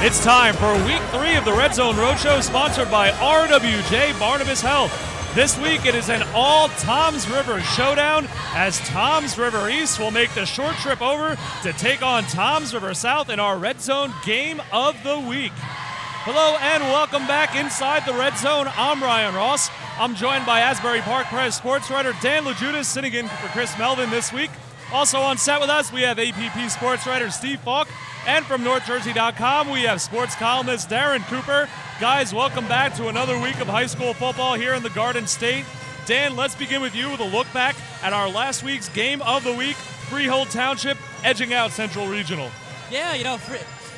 It's 0.00 0.22
time 0.22 0.54
for 0.54 0.72
week 0.84 1.02
three 1.10 1.34
of 1.34 1.44
the 1.44 1.52
Red 1.52 1.74
Zone 1.74 1.96
Roadshow, 1.96 2.40
sponsored 2.40 2.88
by 2.88 3.10
RWJ 3.10 4.16
Barnabas 4.20 4.60
Health. 4.60 4.92
This 5.34 5.58
week 5.58 5.86
it 5.86 5.96
is 5.96 6.08
an 6.08 6.22
all 6.36 6.68
Toms 6.68 7.28
River 7.28 7.60
showdown 7.60 8.28
as 8.54 8.78
Toms 8.88 9.36
River 9.36 9.68
East 9.68 9.98
will 9.98 10.12
make 10.12 10.32
the 10.34 10.46
short 10.46 10.76
trip 10.76 11.02
over 11.02 11.36
to 11.64 11.72
take 11.72 12.00
on 12.00 12.22
Toms 12.22 12.72
River 12.72 12.94
South 12.94 13.28
in 13.28 13.40
our 13.40 13.58
Red 13.58 13.80
Zone 13.80 14.14
game 14.24 14.62
of 14.72 14.94
the 15.02 15.18
week. 15.18 15.52
Hello 15.56 16.56
and 16.60 16.84
welcome 16.84 17.26
back 17.26 17.56
inside 17.56 18.06
the 18.06 18.14
Red 18.14 18.38
Zone. 18.38 18.68
I'm 18.76 19.02
Ryan 19.02 19.34
Ross. 19.34 19.68
I'm 19.98 20.14
joined 20.14 20.46
by 20.46 20.60
Asbury 20.60 21.00
Park 21.00 21.26
Press 21.26 21.56
sports 21.56 21.90
writer 21.90 22.14
Dan 22.22 22.44
Lejudas 22.44 22.84
sitting 22.84 23.14
in 23.14 23.26
for 23.26 23.48
Chris 23.48 23.76
Melvin 23.76 24.10
this 24.10 24.32
week. 24.32 24.50
Also 24.92 25.18
on 25.18 25.36
set 25.36 25.60
with 25.60 25.68
us, 25.68 25.92
we 25.92 26.02
have 26.02 26.18
APP 26.18 26.70
sports 26.70 27.06
writer 27.06 27.30
Steve 27.30 27.60
Falk. 27.60 27.88
And 28.26 28.44
from 28.44 28.62
NorthJersey.com, 28.62 29.70
we 29.70 29.82
have 29.82 30.00
sports 30.00 30.34
columnist 30.34 30.88
Darren 30.88 31.26
Cooper. 31.28 31.68
Guys, 32.00 32.32
welcome 32.32 32.66
back 32.68 32.94
to 32.94 33.08
another 33.08 33.38
week 33.38 33.60
of 33.60 33.66
high 33.66 33.86
school 33.86 34.14
football 34.14 34.54
here 34.54 34.74
in 34.74 34.82
the 34.82 34.90
Garden 34.90 35.26
State. 35.26 35.64
Dan, 36.06 36.36
let's 36.36 36.54
begin 36.54 36.80
with 36.80 36.94
you 36.94 37.10
with 37.10 37.20
a 37.20 37.24
look 37.24 37.50
back 37.52 37.76
at 38.02 38.12
our 38.12 38.28
last 38.28 38.62
week's 38.62 38.88
game 38.88 39.20
of 39.22 39.44
the 39.44 39.52
week. 39.52 39.76
Freehold 39.76 40.48
Township 40.50 40.96
edging 41.22 41.52
out 41.52 41.70
Central 41.70 42.06
Regional. 42.06 42.50
Yeah, 42.90 43.14
you 43.14 43.24
know, 43.24 43.34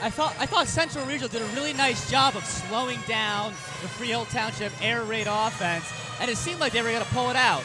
I 0.02 0.10
thought 0.10 0.34
I 0.40 0.46
thought 0.46 0.66
Central 0.66 1.04
Regional 1.06 1.28
did 1.28 1.42
a 1.42 1.54
really 1.54 1.72
nice 1.72 2.10
job 2.10 2.34
of 2.34 2.44
slowing 2.44 2.98
down 3.06 3.50
the 3.82 3.88
Freehold 3.88 4.28
Township 4.30 4.72
air 4.82 5.04
raid 5.04 5.28
offense, 5.30 5.92
and 6.20 6.28
it 6.28 6.36
seemed 6.36 6.58
like 6.58 6.72
they 6.72 6.82
were 6.82 6.90
going 6.90 7.04
to 7.04 7.10
pull 7.10 7.30
it 7.30 7.36
out. 7.36 7.62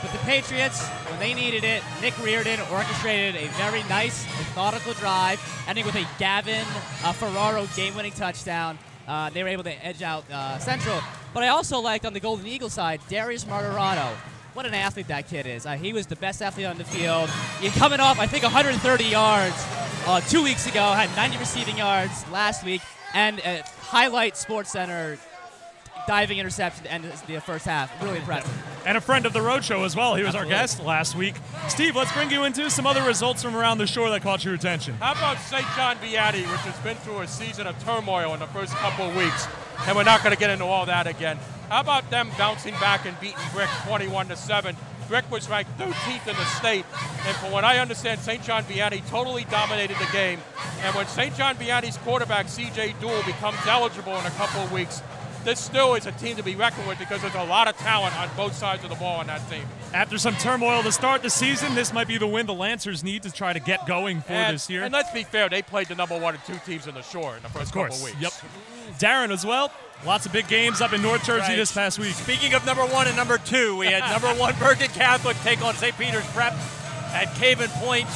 But 0.00 0.12
the 0.12 0.18
Patriots, 0.18 0.86
when 0.86 1.18
they 1.18 1.34
needed 1.34 1.64
it, 1.64 1.82
Nick 2.00 2.16
Reardon 2.22 2.60
orchestrated 2.72 3.34
a 3.34 3.48
very 3.54 3.82
nice, 3.84 4.24
methodical 4.38 4.92
drive, 4.92 5.40
ending 5.66 5.84
with 5.84 5.96
a 5.96 6.06
Gavin 6.18 6.64
uh, 7.02 7.12
Ferraro 7.12 7.66
game-winning 7.74 8.12
touchdown. 8.12 8.78
Uh, 9.08 9.28
they 9.30 9.42
were 9.42 9.48
able 9.48 9.64
to 9.64 9.84
edge 9.84 10.02
out 10.02 10.24
uh, 10.30 10.58
Central. 10.58 11.00
But 11.34 11.42
I 11.42 11.48
also 11.48 11.80
liked 11.80 12.06
on 12.06 12.12
the 12.12 12.20
Golden 12.20 12.46
Eagle 12.46 12.70
side, 12.70 13.00
Darius 13.08 13.44
Martirano. 13.44 14.14
What 14.54 14.66
an 14.66 14.74
athlete 14.74 15.08
that 15.08 15.28
kid 15.28 15.46
is. 15.46 15.66
Uh, 15.66 15.72
he 15.72 15.92
was 15.92 16.06
the 16.06 16.16
best 16.16 16.42
athlete 16.42 16.66
on 16.66 16.78
the 16.78 16.84
field. 16.84 17.28
He's 17.60 17.74
coming 17.76 17.98
off, 17.98 18.20
I 18.20 18.26
think, 18.26 18.44
130 18.44 19.04
yards 19.04 19.56
uh, 20.06 20.20
two 20.20 20.44
weeks 20.44 20.68
ago, 20.68 20.92
had 20.92 21.14
90 21.16 21.38
receiving 21.38 21.76
yards 21.76 22.24
last 22.30 22.64
week, 22.64 22.82
and 23.14 23.40
highlight 23.40 24.36
Sports 24.36 24.70
Center 24.70 25.18
diving 26.08 26.38
interception 26.38 26.84
to 26.84 26.90
end 26.90 27.04
the 27.04 27.40
first 27.42 27.66
half. 27.66 28.02
Really 28.02 28.16
impressive. 28.16 28.50
And 28.86 28.96
a 28.96 29.00
friend 29.00 29.26
of 29.26 29.34
the 29.34 29.40
Roadshow 29.40 29.84
as 29.84 29.94
well. 29.94 30.14
He 30.14 30.22
was 30.22 30.34
Absolutely. 30.34 30.54
our 30.54 30.60
guest 30.60 30.82
last 30.82 31.14
week. 31.14 31.34
Steve, 31.68 31.94
let's 31.94 32.10
bring 32.12 32.30
you 32.30 32.44
into 32.44 32.70
some 32.70 32.86
other 32.86 33.02
results 33.02 33.42
from 33.42 33.54
around 33.54 33.76
the 33.76 33.86
shore 33.86 34.08
that 34.08 34.22
caught 34.22 34.42
your 34.42 34.54
attention. 34.54 34.94
How 34.94 35.12
about 35.12 35.36
St. 35.38 35.66
John 35.76 35.96
Vianney, 35.96 36.50
which 36.50 36.60
has 36.62 36.78
been 36.78 36.96
through 36.96 37.20
a 37.20 37.28
season 37.28 37.66
of 37.66 37.78
turmoil 37.84 38.32
in 38.32 38.40
the 38.40 38.46
first 38.46 38.72
couple 38.76 39.06
of 39.10 39.16
weeks, 39.16 39.46
and 39.86 39.94
we're 39.94 40.04
not 40.04 40.22
going 40.22 40.34
to 40.34 40.40
get 40.40 40.48
into 40.48 40.64
all 40.64 40.86
that 40.86 41.06
again. 41.06 41.38
How 41.68 41.80
about 41.80 42.08
them 42.08 42.30
bouncing 42.38 42.72
back 42.80 43.04
and 43.04 43.20
beating 43.20 43.36
Brick 43.52 43.68
21 43.86 44.28
to 44.28 44.36
7? 44.36 44.74
Brick 45.08 45.30
was 45.30 45.48
ranked 45.50 45.78
13th 45.78 46.26
in 46.26 46.36
the 46.36 46.44
state, 46.46 46.86
and 47.26 47.36
from 47.36 47.52
what 47.52 47.64
I 47.64 47.80
understand, 47.80 48.20
St. 48.20 48.42
John 48.42 48.64
Vianney 48.64 49.06
totally 49.10 49.44
dominated 49.44 49.98
the 49.98 50.08
game. 50.12 50.40
And 50.82 50.94
when 50.94 51.06
St. 51.06 51.34
John 51.34 51.56
Vianney's 51.56 51.98
quarterback, 51.98 52.48
C.J. 52.48 52.94
Duell, 53.00 53.24
becomes 53.26 53.58
eligible 53.66 54.16
in 54.16 54.24
a 54.26 54.30
couple 54.30 54.62
of 54.62 54.72
weeks, 54.72 55.02
this 55.48 55.58
still 55.58 55.94
is 55.94 56.04
a 56.04 56.12
team 56.12 56.36
to 56.36 56.42
be 56.42 56.54
reckoned 56.54 56.86
with 56.86 56.98
because 56.98 57.22
there's 57.22 57.34
a 57.34 57.44
lot 57.44 57.68
of 57.68 57.76
talent 57.78 58.14
on 58.20 58.28
both 58.36 58.54
sides 58.54 58.84
of 58.84 58.90
the 58.90 58.96
ball 58.96 59.16
on 59.16 59.28
that 59.28 59.40
team. 59.50 59.62
After 59.94 60.18
some 60.18 60.34
turmoil 60.34 60.82
to 60.82 60.92
start 60.92 61.22
the 61.22 61.30
season, 61.30 61.74
this 61.74 61.90
might 61.90 62.06
be 62.06 62.18
the 62.18 62.26
win 62.26 62.44
the 62.44 62.52
Lancers 62.52 63.02
need 63.02 63.22
to 63.22 63.32
try 63.32 63.54
to 63.54 63.58
get 63.58 63.86
going 63.86 64.20
for 64.20 64.34
and, 64.34 64.54
this 64.54 64.68
year. 64.68 64.82
And 64.82 64.92
let's 64.92 65.10
be 65.10 65.22
fair, 65.22 65.48
they 65.48 65.62
played 65.62 65.86
the 65.86 65.94
number 65.94 66.18
one 66.18 66.34
and 66.34 66.44
two 66.44 66.58
teams 66.66 66.86
in 66.86 66.94
the 66.94 67.00
shore 67.00 67.34
in 67.34 67.42
the 67.42 67.48
first 67.48 67.72
couple 67.72 67.96
of 67.96 68.02
weeks. 68.02 68.20
Yep. 68.20 68.32
Darren 68.98 69.30
as 69.30 69.46
well. 69.46 69.72
Lots 70.04 70.26
of 70.26 70.32
big 70.32 70.48
games 70.48 70.82
up 70.82 70.92
in 70.92 71.00
North 71.00 71.24
Jersey 71.24 71.48
right. 71.48 71.56
this 71.56 71.72
past 71.72 71.98
week. 71.98 72.12
Speaking 72.12 72.52
of 72.52 72.66
number 72.66 72.84
one 72.84 73.06
and 73.06 73.16
number 73.16 73.38
two, 73.38 73.74
we 73.78 73.86
had 73.86 74.02
number 74.12 74.28
one 74.38 74.54
Bergen 74.58 74.88
Catholic 74.88 75.36
take 75.38 75.64
on 75.64 75.74
St. 75.74 75.96
Peter's 75.96 76.26
Prep 76.32 76.52
at 77.14 77.34
Caven 77.36 77.70
Point. 77.76 78.06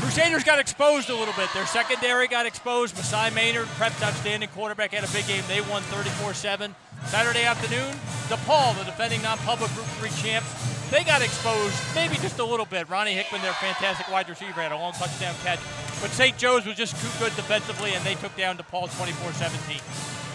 Crusaders 0.00 0.44
got 0.44 0.60
exposed 0.78 1.10
a 1.10 1.16
little 1.16 1.34
bit. 1.34 1.52
Their 1.52 1.66
secondary 1.66 2.28
got 2.28 2.46
exposed. 2.46 2.94
Masai 2.96 3.34
Maynard, 3.34 3.66
Prep's 3.74 4.00
outstanding 4.00 4.48
quarterback, 4.50 4.92
had 4.92 5.02
a 5.02 5.12
big 5.12 5.26
game. 5.26 5.42
They 5.48 5.60
won 5.60 5.82
34 5.82 6.34
7. 6.34 6.72
Saturday 7.06 7.42
afternoon, 7.42 7.90
DePaul, 8.30 8.78
the 8.78 8.84
defending 8.84 9.20
non 9.22 9.38
public 9.38 9.72
Group 9.74 9.86
3 9.98 10.08
champs, 10.22 10.46
they 10.92 11.02
got 11.02 11.20
exposed 11.20 11.74
maybe 11.96 12.14
just 12.18 12.38
a 12.38 12.44
little 12.44 12.64
bit. 12.64 12.88
Ronnie 12.88 13.12
Hickman, 13.12 13.42
their 13.42 13.54
fantastic 13.54 14.08
wide 14.08 14.28
receiver, 14.28 14.62
had 14.62 14.70
a 14.70 14.76
long 14.76 14.92
touchdown 14.92 15.34
catch. 15.42 15.58
But 16.00 16.12
St. 16.12 16.38
Joe's 16.38 16.64
was 16.64 16.76
just 16.76 16.94
too 17.02 17.10
good 17.18 17.34
defensively, 17.34 17.94
and 17.94 18.04
they 18.06 18.14
took 18.14 18.36
down 18.36 18.56
DePaul 18.56 18.86
24 18.96 19.32
17. 19.32 19.80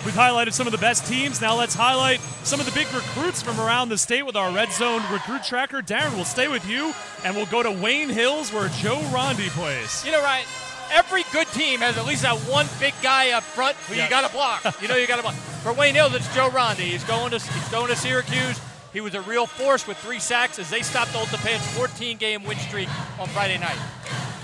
We've 0.06 0.14
highlighted 0.14 0.52
some 0.52 0.68
of 0.68 0.72
the 0.72 0.80
best 0.80 1.06
teams. 1.06 1.40
Now 1.40 1.58
let's 1.58 1.74
highlight 1.74 2.20
some 2.44 2.60
of 2.60 2.66
the 2.66 2.74
big 2.74 2.94
recruits 2.94 3.42
from 3.42 3.58
around 3.58 3.88
the 3.88 3.98
state 3.98 4.24
with 4.24 4.36
our 4.36 4.52
Red 4.52 4.70
Zone 4.74 5.02
recruit 5.10 5.46
tracker. 5.46 5.82
Darren, 5.82 6.14
we'll 6.16 6.26
stay 6.26 6.50
with 6.50 6.68
you, 6.68 6.94
and 7.24 7.38
we'll 7.38 7.46
go 7.46 7.64
to 7.64 7.72
Wayne 7.72 8.10
Hills 8.10 8.52
where 8.52 8.68
Joe 8.68 8.98
Rondi 9.14 9.48
plays. 9.50 10.06
You 10.06 10.12
know, 10.12 10.22
Ryan, 10.22 10.46
every 10.92 11.24
good 11.32 11.48
team 11.48 11.80
has 11.80 11.98
at 11.98 12.06
least 12.06 12.24
that 12.24 12.38
one 12.52 12.68
big 12.82 12.94
guy 13.02 13.32
up 13.32 13.44
front 13.44 13.78
who 13.88 13.96
yes. 13.96 14.04
you 14.04 14.10
got 14.10 14.28
to 14.28 14.34
block. 14.34 14.76
you 14.82 14.90
know, 14.90 14.98
you 14.98 15.08
got 15.08 15.18
to 15.18 15.22
block. 15.22 15.36
For 15.36 15.72
Wayne 15.72 15.96
Hills, 15.96 16.14
it's 16.16 16.34
Joe 16.36 16.50
Rondi. 16.50 16.92
He's 16.92 17.06
going 17.06 17.32
to 17.32 17.40
he's 17.40 17.70
going 17.70 17.88
to 17.88 17.96
Syracuse. 17.96 18.60
He 18.92 19.00
was 19.00 19.16
a 19.16 19.22
real 19.22 19.46
force 19.46 19.88
with 19.88 19.96
three 19.98 20.20
sacks 20.20 20.60
as 20.60 20.70
they 20.70 20.82
stopped 20.82 21.16
Old 21.16 21.30
Tappan's 21.30 21.66
14-game 21.78 22.44
win 22.44 22.58
streak 22.58 22.90
on 23.20 23.28
Friday 23.30 23.58
night. 23.58 23.80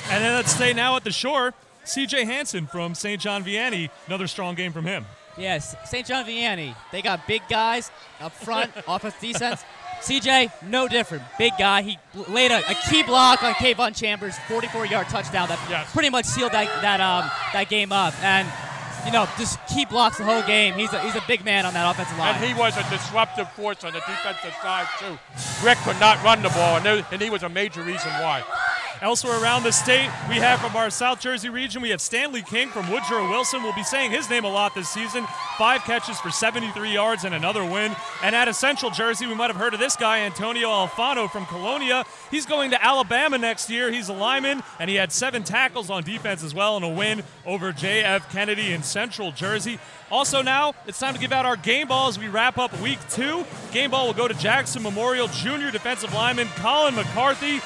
And 0.10 0.24
then 0.24 0.36
let's 0.36 0.56
stay 0.56 0.74
now 0.74 0.96
at 0.96 1.04
the 1.04 1.12
shore. 1.12 1.54
C.J. 1.84 2.26
Hansen 2.26 2.66
from 2.66 2.96
St. 2.96 3.22
John 3.22 3.44
Vianney, 3.44 3.90
another 4.08 4.26
strong 4.26 4.56
game 4.56 4.72
from 4.72 4.86
him. 4.86 5.06
Yes, 5.40 5.76
St. 5.86 6.06
John 6.06 6.26
Vianney. 6.26 6.76
They 6.92 7.02
got 7.02 7.26
big 7.26 7.42
guys 7.50 7.92
up 8.20 8.34
front, 8.34 8.72
offense 8.88 9.16
defense. 9.20 9.64
CJ, 10.02 10.52
no 10.64 10.88
different. 10.88 11.24
Big 11.38 11.54
guy. 11.60 11.82
He 11.82 11.98
laid 12.30 12.52
a, 12.52 12.60
a 12.70 12.76
key 12.90 13.04
block 13.04 13.44
on 13.44 13.54
Kayvon 13.54 13.96
Chambers, 13.96 14.36
44-yard 14.48 15.08
touchdown 15.10 15.50
that 15.50 15.60
yes. 15.70 15.92
pretty 15.92 16.10
much 16.10 16.26
sealed 16.26 16.54
that 16.54 16.68
that 16.82 17.02
um 17.02 17.30
that 17.54 17.68
game 17.70 17.92
up. 17.92 18.14
And 18.24 18.48
you 19.06 19.12
know, 19.12 19.28
just 19.38 19.60
key 19.68 19.86
blocks 19.86 20.18
the 20.18 20.24
whole 20.24 20.42
game. 20.44 20.74
He's 20.74 20.92
a, 20.94 21.00
he's 21.02 21.16
a 21.16 21.24
big 21.28 21.44
man 21.46 21.66
on 21.66 21.74
that 21.74 21.90
offensive 21.90 22.18
line. 22.18 22.36
And 22.36 22.46
he 22.46 22.54
was 22.54 22.76
a 22.78 22.90
disruptive 22.90 23.50
force 23.52 23.84
on 23.84 23.94
the 23.94 24.00
defensive 24.00 24.54
side 24.62 24.88
too. 25.00 25.18
Brick 25.62 25.78
could 25.80 26.00
not 26.00 26.22
run 26.24 26.42
the 26.42 26.50
ball, 26.50 26.78
and, 26.78 26.86
there, 26.86 27.06
and 27.12 27.22
he 27.22 27.30
was 27.30 27.44
a 27.44 27.50
major 27.50 27.82
reason 27.82 28.12
why. 28.14 28.44
Elsewhere 29.02 29.42
around 29.42 29.64
the 29.64 29.72
state, 29.72 30.10
we 30.28 30.36
have 30.36 30.60
from 30.60 30.76
our 30.76 30.90
South 30.90 31.22
Jersey 31.22 31.48
region, 31.48 31.82
we 31.82 31.92
have 31.92 32.02
Stanley 32.02 32.42
King 32.42 32.68
from 32.68 32.92
Woodrow 32.92 33.30
Wilson. 33.30 33.64
We'll 33.64 33.72
be 33.72 33.82
saying 33.84 34.12
his 34.12 34.30
name 34.30 34.44
a 34.44 34.50
lot 34.50 34.76
this 34.76 34.90
season. 34.90 35.26
Five 35.58 35.84
catches 35.84 36.20
for 36.20 36.30
73 36.30 36.92
yards 36.92 37.24
and 37.24 37.34
another 37.34 37.64
win. 37.64 37.96
And 38.22 38.36
out 38.36 38.50
of 38.50 38.56
Central 38.56 38.92
Jersey, 38.92 39.26
we 39.26 39.36
might 39.36 39.48
have 39.48 39.56
heard 39.56 39.74
of 39.74 39.80
this 39.80 39.96
guy, 39.96 40.20
Antonio 40.20 40.68
Alfano 40.68 41.32
from 41.32 41.46
Colonia. 41.46 42.04
He's 42.30 42.46
going 42.46 42.72
to 42.72 42.84
Alabama 42.86 43.38
next 43.38 43.70
year. 43.70 43.90
He's 43.90 44.10
a 44.10 44.14
lineman, 44.14 44.64
and 44.80 44.90
he 44.90 44.98
had 44.98 45.14
seven 45.14 45.46
tackles 45.46 45.90
on 45.90 46.04
defense 46.04 46.44
as 46.44 46.54
well 46.54 46.76
in 46.76 46.84
a 46.84 46.90
win 46.90 47.24
over 47.46 47.72
J.F. 47.72 48.30
Kennedy 48.34 48.74
in 48.74 48.84
Central 48.84 49.32
Jersey. 49.32 49.80
Also, 50.12 50.42
now 50.42 50.74
it's 50.88 51.00
time 51.00 51.14
to 51.14 51.20
give 51.22 51.32
out 51.32 51.46
our 51.46 51.56
game 51.56 51.88
ball 51.88 52.10
as 52.10 52.20
we 52.20 52.28
wrap 52.28 52.58
up 52.58 52.78
week 52.82 53.00
two. 53.10 53.46
Game 53.72 53.92
ball 53.92 54.08
will 54.08 54.14
go 54.14 54.28
to 54.28 54.34
Jackson 54.34 54.84
Memorial 54.84 55.30
junior 55.30 55.72
defensive 55.72 56.14
lineman 56.14 56.50
Colin 56.58 56.96
McCarthy. 56.96 57.62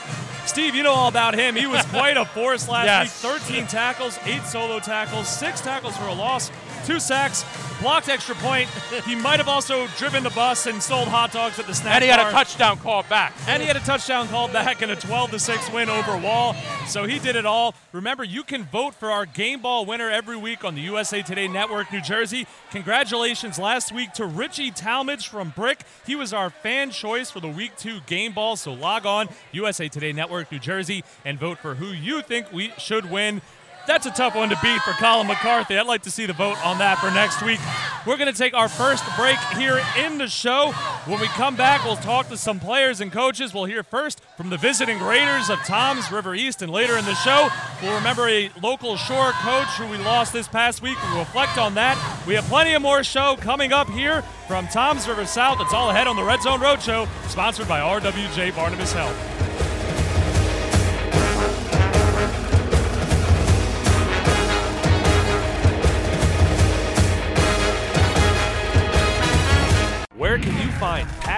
Steve, 0.45 0.75
you 0.75 0.83
know 0.83 0.91
all 0.91 1.07
about 1.07 1.35
him. 1.35 1.55
He 1.55 1.65
was 1.65 1.85
quite 1.87 2.17
a 2.17 2.25
force 2.25 2.67
last 2.67 2.85
yes. 2.85 3.23
week 3.23 3.41
13 3.41 3.67
tackles, 3.67 4.19
eight 4.25 4.43
solo 4.43 4.79
tackles, 4.79 5.27
six 5.27 5.61
tackles 5.61 5.95
for 5.97 6.05
a 6.05 6.13
loss, 6.13 6.51
two 6.85 6.99
sacks, 6.99 7.43
blocked 7.83 8.07
extra 8.07 8.33
point. 8.35 8.69
He 9.05 9.15
might 9.15 9.37
have 9.37 9.49
also 9.49 9.87
driven 9.97 10.23
the 10.23 10.29
bus 10.29 10.65
and 10.65 10.81
sold 10.81 11.09
hot 11.09 11.33
dogs 11.33 11.59
at 11.59 11.67
the 11.67 11.73
snack 11.73 11.95
And 11.95 12.03
he 12.03 12.09
had 12.09 12.19
a 12.19 12.31
touchdown 12.31 12.77
called 12.77 13.09
back. 13.09 13.33
And 13.47 13.61
he 13.61 13.67
had 13.67 13.75
a 13.75 13.81
touchdown 13.81 14.27
called 14.29 14.53
back 14.53 14.81
in 14.81 14.89
a 14.89 14.95
12 14.95 15.31
to 15.31 15.39
6 15.39 15.71
win 15.71 15.89
over 15.89 16.15
Wall. 16.17 16.55
So 16.87 17.03
he 17.03 17.19
did 17.19 17.35
it 17.35 17.45
all. 17.45 17.75
Remember, 17.91 18.23
you 18.23 18.43
can 18.43 18.63
vote 18.63 18.93
for 18.93 19.11
our 19.11 19.25
game 19.25 19.61
ball 19.61 19.85
winner 19.85 20.09
every 20.09 20.37
week 20.37 20.63
on 20.63 20.75
the 20.75 20.81
USA 20.81 21.21
Today 21.21 21.47
Network, 21.47 21.91
New 21.91 22.01
Jersey. 22.01 22.47
Congratulations 22.71 23.59
last 23.59 23.91
week 23.91 24.13
to 24.13 24.25
Richie 24.25 24.71
Talmadge 24.71 25.27
from 25.27 25.49
Brick. 25.49 25.81
He 26.05 26.15
was 26.15 26.31
our 26.33 26.49
fan 26.49 26.91
choice 26.91 27.29
for 27.29 27.41
the 27.41 27.49
week 27.49 27.75
two 27.75 27.99
game 28.05 28.31
ball. 28.31 28.55
So 28.55 28.73
log 28.73 29.05
on 29.05 29.27
USA 29.51 29.89
Today 29.89 30.13
Network, 30.13 30.51
New 30.51 30.59
Jersey, 30.59 31.03
and 31.25 31.37
vote 31.39 31.57
for 31.57 31.75
who 31.75 31.87
you 31.87 32.21
think 32.21 32.53
we 32.53 32.71
should 32.77 33.09
win 33.09 33.41
that's 33.87 34.05
a 34.05 34.11
tough 34.11 34.35
one 34.35 34.49
to 34.49 34.57
beat 34.61 34.81
for 34.81 34.91
Colin 34.93 35.27
McCarthy. 35.27 35.77
I'd 35.77 35.87
like 35.87 36.03
to 36.03 36.11
see 36.11 36.25
the 36.25 36.33
vote 36.33 36.57
on 36.65 36.77
that 36.77 36.99
for 36.99 37.11
next 37.11 37.41
week. 37.41 37.59
We're 38.05 38.17
going 38.17 38.31
to 38.31 38.37
take 38.37 38.53
our 38.53 38.69
first 38.69 39.03
break 39.17 39.37
here 39.57 39.81
in 39.97 40.17
the 40.17 40.27
show. 40.27 40.71
When 41.05 41.19
we 41.19 41.27
come 41.27 41.55
back, 41.55 41.83
we'll 41.83 41.95
talk 41.97 42.29
to 42.29 42.37
some 42.37 42.59
players 42.59 43.01
and 43.01 43.11
coaches. 43.11 43.53
We'll 43.53 43.65
hear 43.65 43.83
first 43.83 44.21
from 44.37 44.49
the 44.49 44.57
visiting 44.57 45.01
Raiders 45.01 45.49
of 45.49 45.59
Toms 45.59 46.11
River 46.11 46.35
East, 46.35 46.61
and 46.61 46.71
later 46.71 46.97
in 46.97 47.05
the 47.05 47.15
show, 47.15 47.49
we'll 47.81 47.95
remember 47.95 48.27
a 48.27 48.49
local 48.61 48.97
shore 48.97 49.31
coach 49.31 49.67
who 49.77 49.87
we 49.87 49.97
lost 49.97 50.33
this 50.33 50.47
past 50.47 50.81
week. 50.81 50.97
We'll 51.09 51.19
reflect 51.19 51.57
on 51.57 51.75
that. 51.75 51.97
We 52.27 52.35
have 52.35 52.45
plenty 52.45 52.73
of 52.73 52.81
more 52.81 53.03
show 53.03 53.35
coming 53.37 53.73
up 53.73 53.89
here 53.89 54.21
from 54.47 54.67
Toms 54.67 55.07
River 55.07 55.25
South. 55.25 55.59
It's 55.61 55.73
all 55.73 55.89
ahead 55.89 56.07
on 56.07 56.15
the 56.15 56.23
Red 56.23 56.41
Zone 56.41 56.59
Roadshow, 56.59 57.07
sponsored 57.29 57.67
by 57.67 57.79
RWJ 57.79 58.55
Barnabas 58.55 58.93
Health. 58.93 59.72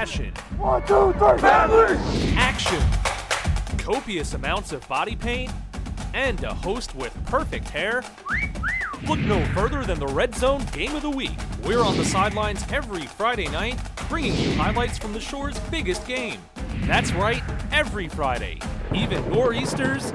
Passion, 0.06 0.32
One, 0.58 0.86
two, 0.86 1.14
three, 1.18 1.40
family! 1.40 1.98
action, 2.38 2.80
copious 3.80 4.36
amounts 4.36 4.72
of 4.72 4.88
body 4.88 5.16
paint, 5.16 5.52
and 6.14 6.44
a 6.44 6.54
host 6.54 6.94
with 6.96 7.12
perfect 7.26 7.68
hair? 7.70 8.04
Look 9.08 9.18
no 9.20 9.44
further 9.48 9.84
than 9.84 9.98
the 10.00 10.06
Red 10.08 10.36
Zone 10.36 10.64
Game 10.72 10.96
of 10.96 11.02
the 11.02 11.10
Week. 11.10 11.36
We're 11.64 11.82
on 11.82 11.98
the 11.98 12.06
sidelines 12.06 12.64
every 12.72 13.08
Friday 13.08 13.48
night, 13.48 13.80
bringing 14.08 14.36
you 14.36 14.52
highlights 14.54 15.00
from 15.00 15.12
the 15.14 15.20
Shore's 15.20 15.60
biggest 15.72 16.08
game. 16.08 16.40
That's 16.84 17.12
right, 17.14 17.42
every 17.72 18.08
Friday. 18.08 18.60
Even 18.94 19.28
nor'easters 19.32 20.12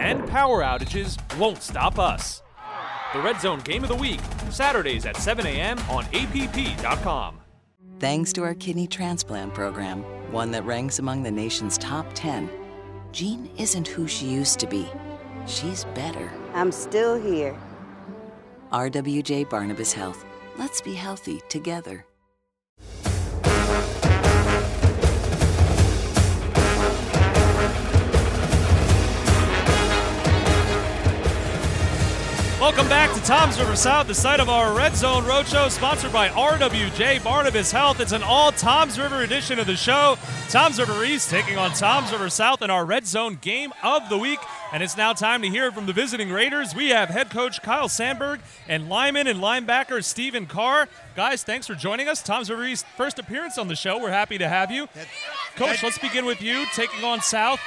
and 0.00 0.26
power 0.28 0.62
outages 0.62 1.16
won't 1.38 1.62
stop 1.62 2.00
us. 2.00 2.42
The 3.12 3.20
Red 3.20 3.40
Zone 3.40 3.60
Game 3.60 3.84
of 3.84 3.88
the 3.88 3.94
Week, 3.94 4.20
Saturdays 4.50 5.06
at 5.06 5.16
7 5.16 5.46
a.m. 5.46 5.78
on 5.88 6.04
APP.com. 6.12 7.38
Thanks 7.98 8.30
to 8.34 8.42
our 8.42 8.54
kidney 8.54 8.86
transplant 8.86 9.54
program, 9.54 10.02
one 10.30 10.50
that 10.50 10.66
ranks 10.66 10.98
among 10.98 11.22
the 11.22 11.30
nation's 11.30 11.78
top 11.78 12.06
10, 12.12 12.50
Jean 13.10 13.48
isn't 13.56 13.88
who 13.88 14.06
she 14.06 14.26
used 14.26 14.58
to 14.60 14.66
be. 14.66 14.86
She's 15.46 15.84
better. 15.94 16.30
I'm 16.52 16.70
still 16.70 17.18
here. 17.18 17.56
RWJ 18.70 19.48
Barnabas 19.48 19.94
Health. 19.94 20.26
Let's 20.58 20.82
be 20.82 20.92
healthy 20.92 21.40
together. 21.48 22.04
Welcome 32.66 32.88
back 32.88 33.14
to 33.14 33.22
Toms 33.22 33.60
River 33.60 33.76
South, 33.76 34.08
the 34.08 34.14
site 34.14 34.40
of 34.40 34.48
our 34.48 34.76
Red 34.76 34.96
Zone 34.96 35.22
Roadshow, 35.22 35.70
sponsored 35.70 36.12
by 36.12 36.30
RWJ 36.30 37.22
Barnabas 37.22 37.70
Health. 37.70 38.00
It's 38.00 38.10
an 38.10 38.24
all 38.24 38.50
Toms 38.50 38.98
River 38.98 39.22
edition 39.22 39.60
of 39.60 39.68
the 39.68 39.76
show. 39.76 40.18
Toms 40.48 40.80
River 40.80 41.04
East 41.04 41.30
taking 41.30 41.56
on 41.58 41.70
Toms 41.70 42.10
River 42.10 42.28
South 42.28 42.62
in 42.62 42.70
our 42.70 42.84
Red 42.84 43.06
Zone 43.06 43.38
game 43.40 43.72
of 43.84 44.08
the 44.08 44.18
week. 44.18 44.40
And 44.72 44.82
it's 44.82 44.96
now 44.96 45.12
time 45.12 45.42
to 45.42 45.48
hear 45.48 45.70
from 45.70 45.86
the 45.86 45.92
visiting 45.92 46.28
Raiders. 46.30 46.74
We 46.74 46.88
have 46.88 47.08
head 47.08 47.30
coach 47.30 47.62
Kyle 47.62 47.88
Sandberg 47.88 48.40
and 48.66 48.88
lineman 48.88 49.28
and 49.28 49.38
linebacker 49.38 50.02
Stephen 50.02 50.46
Carr. 50.46 50.88
Guys, 51.14 51.44
thanks 51.44 51.68
for 51.68 51.76
joining 51.76 52.08
us. 52.08 52.20
Toms 52.20 52.50
River 52.50 52.64
East 52.64 52.84
first 52.96 53.20
appearance 53.20 53.58
on 53.58 53.68
the 53.68 53.76
show. 53.76 53.96
We're 53.96 54.10
happy 54.10 54.38
to 54.38 54.48
have 54.48 54.72
you. 54.72 54.88
Coach, 55.54 55.84
let's 55.84 55.98
begin 55.98 56.24
with 56.24 56.42
you 56.42 56.66
taking 56.74 57.04
on 57.04 57.20
South 57.20 57.60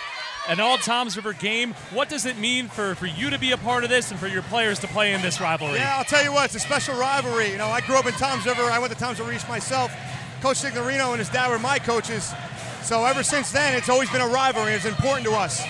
an 0.47 0.59
all 0.59 0.77
Toms 0.77 1.15
River 1.15 1.33
game. 1.33 1.73
What 1.91 2.09
does 2.09 2.25
it 2.25 2.37
mean 2.37 2.67
for, 2.67 2.95
for 2.95 3.05
you 3.05 3.29
to 3.29 3.37
be 3.37 3.51
a 3.51 3.57
part 3.57 3.83
of 3.83 3.89
this 3.89 4.11
and 4.11 4.19
for 4.19 4.27
your 4.27 4.41
players 4.43 4.79
to 4.79 4.87
play 4.87 5.13
in 5.13 5.21
this 5.21 5.41
rivalry? 5.41 5.75
Yeah, 5.75 5.97
I'll 5.97 6.05
tell 6.05 6.23
you 6.23 6.31
what, 6.31 6.45
it's 6.45 6.55
a 6.55 6.59
special 6.59 6.95
rivalry. 6.95 7.51
You 7.51 7.57
know, 7.57 7.67
I 7.67 7.81
grew 7.81 7.97
up 7.97 8.05
in 8.05 8.13
Toms 8.13 8.45
River. 8.45 8.63
I 8.63 8.79
went 8.79 8.93
to 8.93 8.97
Toms 8.97 9.19
River 9.19 9.33
East 9.33 9.47
myself. 9.47 9.91
Coach 10.41 10.57
Signorino 10.57 11.11
and 11.11 11.19
his 11.19 11.29
dad 11.29 11.49
were 11.49 11.59
my 11.59 11.79
coaches. 11.79 12.33
So 12.83 13.05
ever 13.05 13.23
since 13.23 13.51
then, 13.51 13.75
it's 13.75 13.89
always 13.89 14.09
been 14.09 14.21
a 14.21 14.27
rivalry. 14.27 14.71
It's 14.71 14.85
important 14.85 15.25
to 15.25 15.33
us. 15.33 15.63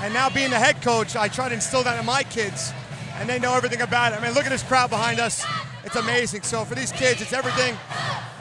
And 0.00 0.14
now 0.14 0.30
being 0.30 0.50
the 0.50 0.58
head 0.58 0.80
coach, 0.80 1.16
I 1.16 1.28
try 1.28 1.48
to 1.48 1.54
instill 1.54 1.82
that 1.82 1.98
in 1.98 2.06
my 2.06 2.22
kids, 2.22 2.72
and 3.16 3.28
they 3.28 3.38
know 3.38 3.54
everything 3.54 3.82
about 3.82 4.12
it. 4.12 4.20
I 4.20 4.24
mean, 4.24 4.34
look 4.34 4.44
at 4.46 4.50
this 4.50 4.62
crowd 4.62 4.90
behind 4.90 5.20
us. 5.20 5.44
It's 5.84 5.96
amazing. 5.96 6.42
So 6.42 6.64
for 6.64 6.74
these 6.74 6.92
kids, 6.92 7.20
it's 7.20 7.32
everything. 7.32 7.76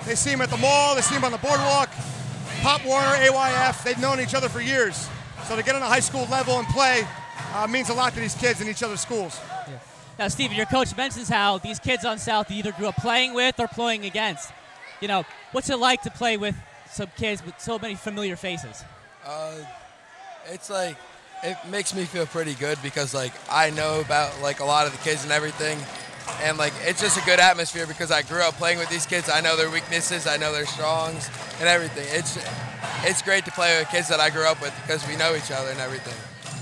They 0.06 0.16
see 0.16 0.31
them 0.31 0.42
at 0.42 0.50
the 0.50 0.57
mall, 0.57 0.95
they 0.95 1.01
see 1.01 1.16
them 1.16 1.24
on 1.24 1.31
the 1.31 1.38
boardwalk, 1.38 1.89
Pop 2.62 2.86
Warner, 2.86 3.07
AYF. 3.07 3.83
They've 3.83 4.00
known 4.00 4.19
each 4.19 4.33
other 4.33 4.50
for 4.50 4.62
years. 4.62 5.07
So 5.51 5.57
to 5.57 5.63
get 5.63 5.75
on 5.75 5.81
a 5.81 5.86
high 5.86 6.00
school 6.00 6.25
level 6.31 6.59
and 6.59 6.68
play 6.69 7.06
uh, 7.53 7.68
means 7.68 7.89
a 7.89 7.94
lot 7.94 8.13
to 8.13 8.21
these 8.21 8.36
kids 8.36 8.62
in 8.62 8.69
each 8.69 8.81
other's 8.83 9.01
schools. 9.01 9.38
Now, 10.18 10.30
Steven, 10.30 10.56
your 10.56 10.65
coach 10.65 10.95
mentions 10.95 11.27
how 11.27 11.57
these 11.57 11.77
kids 11.77 12.06
on 12.06 12.19
South 12.19 12.50
you 12.50 12.59
either 12.59 12.71
grew 12.71 12.88
up 12.88 12.95
playing 12.95 13.33
with 13.33 13.59
or 13.59 13.68
playing 13.68 14.06
against. 14.06 14.50
You 15.01 15.09
know, 15.09 15.25
what's 15.51 15.69
it 15.69 15.77
like 15.77 16.03
to 16.03 16.09
play 16.09 16.38
with 16.38 16.56
some 16.89 17.09
kids 17.18 17.45
with 17.45 17.59
so 17.59 17.77
many 17.77 17.95
familiar 17.95 18.38
faces? 18.38 18.86
Uh, 19.25 19.56
it's 20.45 20.69
like 20.69 20.95
it 21.44 21.57
makes 21.69 21.94
me 21.94 22.06
feel 22.06 22.25
pretty 22.27 22.54
good 22.54 22.77
because 22.81 23.13
like 23.13 23.33
I 23.51 23.71
know 23.71 24.00
about 24.00 24.42
like 24.42 24.62
a 24.62 24.65
lot 24.65 24.88
of 24.88 24.94
the 24.94 25.00
kids 25.00 25.24
and 25.24 25.33
everything, 25.33 25.77
and 26.44 26.57
like 26.57 26.71
it's 26.83 27.01
just 27.01 27.21
a 27.21 27.25
good 27.25 27.42
atmosphere 27.42 27.88
because 27.88 28.09
I 28.09 28.21
grew 28.21 28.39
up 28.39 28.54
playing 28.54 28.80
with 28.80 28.88
these 28.88 29.06
kids. 29.06 29.30
I 29.30 29.42
know 29.42 29.57
their 29.57 29.69
weaknesses, 29.69 30.27
I 30.27 30.38
know 30.38 30.54
their 30.54 30.65
strongs, 30.65 31.30
and 31.59 31.68
everything. 31.68 32.06
It's 32.18 32.39
it's 33.03 33.21
great 33.21 33.45
to 33.45 33.51
play 33.51 33.80
with 33.80 33.89
kids 33.89 34.07
that 34.09 34.19
I 34.19 34.30
grew 34.30 34.45
up 34.45 34.62
with 34.62 34.74
because 34.81 35.06
we 35.07 35.15
know 35.15 35.36
each 35.36 35.51
other 35.51 35.69
and 35.71 35.80
everything. 35.80 36.13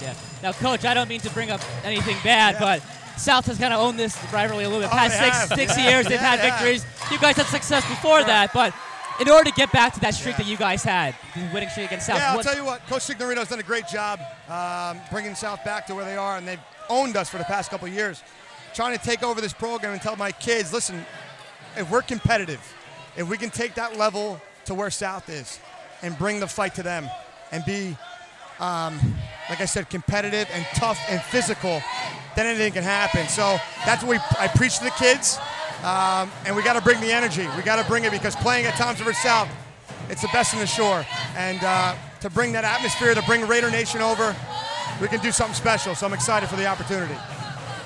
Yeah. 0.01 0.13
Now, 0.41 0.53
Coach, 0.53 0.85
I 0.85 0.93
don't 0.93 1.09
mean 1.09 1.19
to 1.21 1.29
bring 1.31 1.51
up 1.51 1.61
anything 1.83 2.15
bad, 2.23 2.57
but 2.59 2.81
South 3.17 3.45
has 3.47 3.57
kind 3.57 3.73
of 3.73 3.81
owned 3.81 3.99
this 3.99 4.17
rivalry 4.31 4.63
a 4.63 4.69
little 4.69 4.81
bit. 4.83 4.89
Oh, 4.93 4.95
Past 4.97 5.19
they 5.19 5.25
six, 5.25 5.37
have. 5.37 5.49
six 5.57 5.77
Yeah. 5.77 5.89
years, 5.89 6.05
they've 6.07 6.13
Yeah, 6.21 6.29
had 6.35 6.39
yeah. 6.39 6.51
victories. 6.51 6.85
You 7.11 7.19
guys 7.19 7.35
had 7.35 7.47
success 7.47 7.85
before 7.87 8.23
that, 8.23 8.53
but 8.53 8.73
in 9.19 9.29
order 9.29 9.49
to 9.49 9.55
get 9.55 9.69
back 9.73 9.93
to 9.95 9.99
that 9.99 10.13
streak 10.13 10.37
that 10.37 10.45
you 10.45 10.55
guys 10.55 10.81
had, 10.83 11.13
the 11.35 11.41
winning 11.53 11.69
streak 11.69 11.87
against 11.87 12.05
South, 12.07 12.17
Yeah, 12.17 12.29
I'll 12.31 12.37
what- 12.37 12.45
tell 12.45 12.55
you 12.55 12.63
what, 12.63 12.87
Coach 12.87 13.01
Signorino's 13.01 13.49
done 13.49 13.59
a 13.59 13.63
great 13.63 13.87
job 13.89 14.21
um, 14.49 15.01
bringing 15.11 15.35
South 15.35 15.63
back 15.65 15.85
to 15.87 15.95
where 15.95 16.05
they 16.05 16.15
are, 16.15 16.37
and 16.37 16.47
they've 16.47 16.59
owned 16.87 17.17
us 17.17 17.29
for 17.29 17.37
the 17.37 17.43
past 17.43 17.69
couple 17.69 17.87
of 17.87 17.93
years. 17.93 18.23
Trying 18.73 18.97
to 18.97 19.03
take 19.03 19.21
over 19.23 19.41
this 19.41 19.51
program 19.51 19.91
and 19.91 20.01
tell 20.01 20.15
my 20.15 20.31
kids, 20.31 20.71
listen, 20.71 21.05
if 21.75 21.89
we're 21.89 22.01
competitive, 22.03 22.61
if 23.17 23.27
we 23.27 23.37
can 23.37 23.49
take 23.49 23.75
that 23.75 23.97
level 23.97 24.39
to 24.65 24.73
where 24.73 24.89
South 24.91 25.27
is 25.27 25.59
and 26.01 26.17
bring 26.17 26.39
the 26.39 26.47
fight 26.47 26.75
to 26.75 26.83
them 26.83 27.09
and 27.51 27.63
be, 27.65 27.97
um, 28.59 28.99
like 29.49 29.61
I 29.61 29.65
said, 29.65 29.89
competitive 29.89 30.47
and 30.53 30.65
tough 30.75 30.99
and 31.09 31.21
physical, 31.21 31.81
then 32.35 32.45
anything 32.45 32.73
can 32.73 32.83
happen. 32.83 33.27
So 33.27 33.57
that's 33.85 34.03
what 34.03 34.11
we, 34.11 34.17
I 34.39 34.47
preach 34.47 34.77
to 34.79 34.83
the 34.85 34.91
kids, 34.91 35.37
um, 35.83 36.31
and 36.45 36.55
we 36.55 36.63
got 36.63 36.73
to 36.73 36.81
bring 36.81 36.99
the 37.01 37.11
energy. 37.11 37.47
We 37.57 37.63
got 37.63 37.81
to 37.81 37.87
bring 37.89 38.03
it 38.03 38.11
because 38.11 38.35
playing 38.35 38.65
at 38.65 38.75
Toms 38.75 38.99
River 38.99 39.13
South, 39.13 39.49
it's 40.09 40.21
the 40.21 40.29
best 40.29 40.53
in 40.53 40.59
the 40.59 40.67
shore. 40.67 41.05
And 41.35 41.63
uh, 41.63 41.95
to 42.21 42.29
bring 42.29 42.51
that 42.53 42.63
atmosphere, 42.63 43.13
to 43.13 43.21
bring 43.23 43.47
Raider 43.47 43.71
Nation 43.71 44.01
over, 44.01 44.35
we 45.01 45.07
can 45.07 45.19
do 45.21 45.31
something 45.31 45.55
special. 45.55 45.95
So 45.95 46.05
I'm 46.05 46.13
excited 46.13 46.49
for 46.49 46.55
the 46.55 46.67
opportunity. 46.67 47.15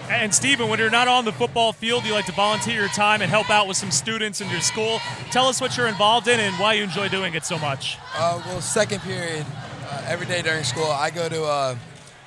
And 0.10 0.34
Stephen, 0.34 0.68
when 0.68 0.80
you're 0.80 0.90
not 0.90 1.08
on 1.08 1.26
the 1.26 1.32
football 1.32 1.74
field, 1.74 2.06
you 2.06 2.14
like 2.14 2.26
to 2.26 2.32
volunteer 2.34 2.82
your 2.82 2.90
time 2.90 3.22
and 3.22 3.30
help 3.30 3.50
out 3.50 3.68
with 3.68 3.78
some 3.78 3.90
students 3.90 4.42
in 4.42 4.50
your 4.50 4.60
school. 4.60 5.00
Tell 5.32 5.48
us 5.48 5.62
what 5.62 5.76
you're 5.78 5.88
involved 5.88 6.28
in 6.28 6.40
and 6.40 6.54
why 6.56 6.74
you 6.74 6.84
enjoy 6.84 7.10
doing 7.10 7.34
it 7.34 7.46
so 7.46 7.58
much. 7.58 7.98
Uh, 8.16 8.42
well, 8.46 8.62
second 8.62 9.02
period, 9.02 9.46
uh, 9.90 10.06
every 10.08 10.26
day 10.26 10.42
during 10.42 10.64
school, 10.64 10.86
I 10.86 11.10
go 11.10 11.30
to 11.30 11.44
uh, 11.44 11.76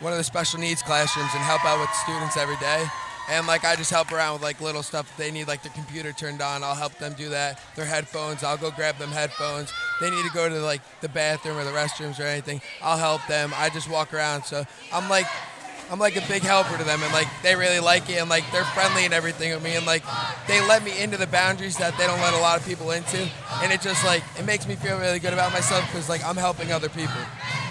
one 0.00 0.12
of 0.12 0.18
the 0.18 0.24
special 0.24 0.58
needs 0.58 0.82
classrooms 0.82 1.30
and 1.34 1.42
help 1.42 1.64
out 1.64 1.78
with 1.78 1.90
students 1.94 2.36
every 2.36 2.56
day. 2.56 2.86
And 3.28 3.46
like 3.46 3.64
I 3.64 3.74
just 3.74 3.90
help 3.90 4.12
around 4.12 4.34
with 4.34 4.42
like 4.42 4.60
little 4.60 4.82
stuff 4.82 5.14
they 5.16 5.30
need, 5.30 5.48
like 5.48 5.62
their 5.62 5.72
computer 5.72 6.12
turned 6.12 6.40
on. 6.40 6.62
I'll 6.62 6.76
help 6.76 6.96
them 6.98 7.12
do 7.14 7.28
that. 7.30 7.60
Their 7.74 7.84
headphones, 7.84 8.44
I'll 8.44 8.56
go 8.56 8.70
grab 8.70 8.98
them 8.98 9.10
headphones. 9.10 9.72
They 10.00 10.10
need 10.10 10.24
to 10.24 10.30
go 10.32 10.48
to 10.48 10.60
like 10.60 10.80
the 11.00 11.08
bathroom 11.08 11.56
or 11.56 11.64
the 11.64 11.72
restrooms 11.72 12.20
or 12.20 12.24
anything. 12.24 12.60
I'll 12.82 12.98
help 12.98 13.26
them. 13.26 13.52
I 13.56 13.68
just 13.70 13.90
walk 13.90 14.14
around. 14.14 14.44
So 14.44 14.64
I'm 14.92 15.08
like, 15.10 15.26
I'm 15.90 15.98
like 15.98 16.16
a 16.16 16.26
big 16.28 16.42
helper 16.42 16.76
to 16.76 16.84
them, 16.84 17.02
and 17.02 17.12
like 17.12 17.28
they 17.42 17.54
really 17.54 17.80
like 17.80 18.08
it, 18.10 18.20
and 18.20 18.28
like 18.28 18.44
they're 18.52 18.64
friendly 18.64 19.04
and 19.04 19.14
everything 19.14 19.52
with 19.52 19.62
me, 19.62 19.76
and 19.76 19.86
like 19.86 20.02
they 20.48 20.60
let 20.66 20.84
me 20.84 21.00
into 21.00 21.16
the 21.16 21.26
boundaries 21.26 21.76
that 21.78 21.96
they 21.96 22.06
don't 22.06 22.20
let 22.20 22.34
a 22.34 22.38
lot 22.38 22.58
of 22.58 22.66
people 22.66 22.90
into, 22.90 23.28
and 23.62 23.72
it 23.72 23.80
just 23.80 24.04
like 24.04 24.22
it 24.38 24.44
makes 24.44 24.66
me 24.66 24.74
feel 24.74 24.98
really 24.98 25.18
good 25.18 25.32
about 25.32 25.52
myself 25.52 25.86
because 25.86 26.08
like 26.08 26.24
I'm 26.24 26.36
helping 26.36 26.72
other 26.72 26.88
people. 26.88 27.20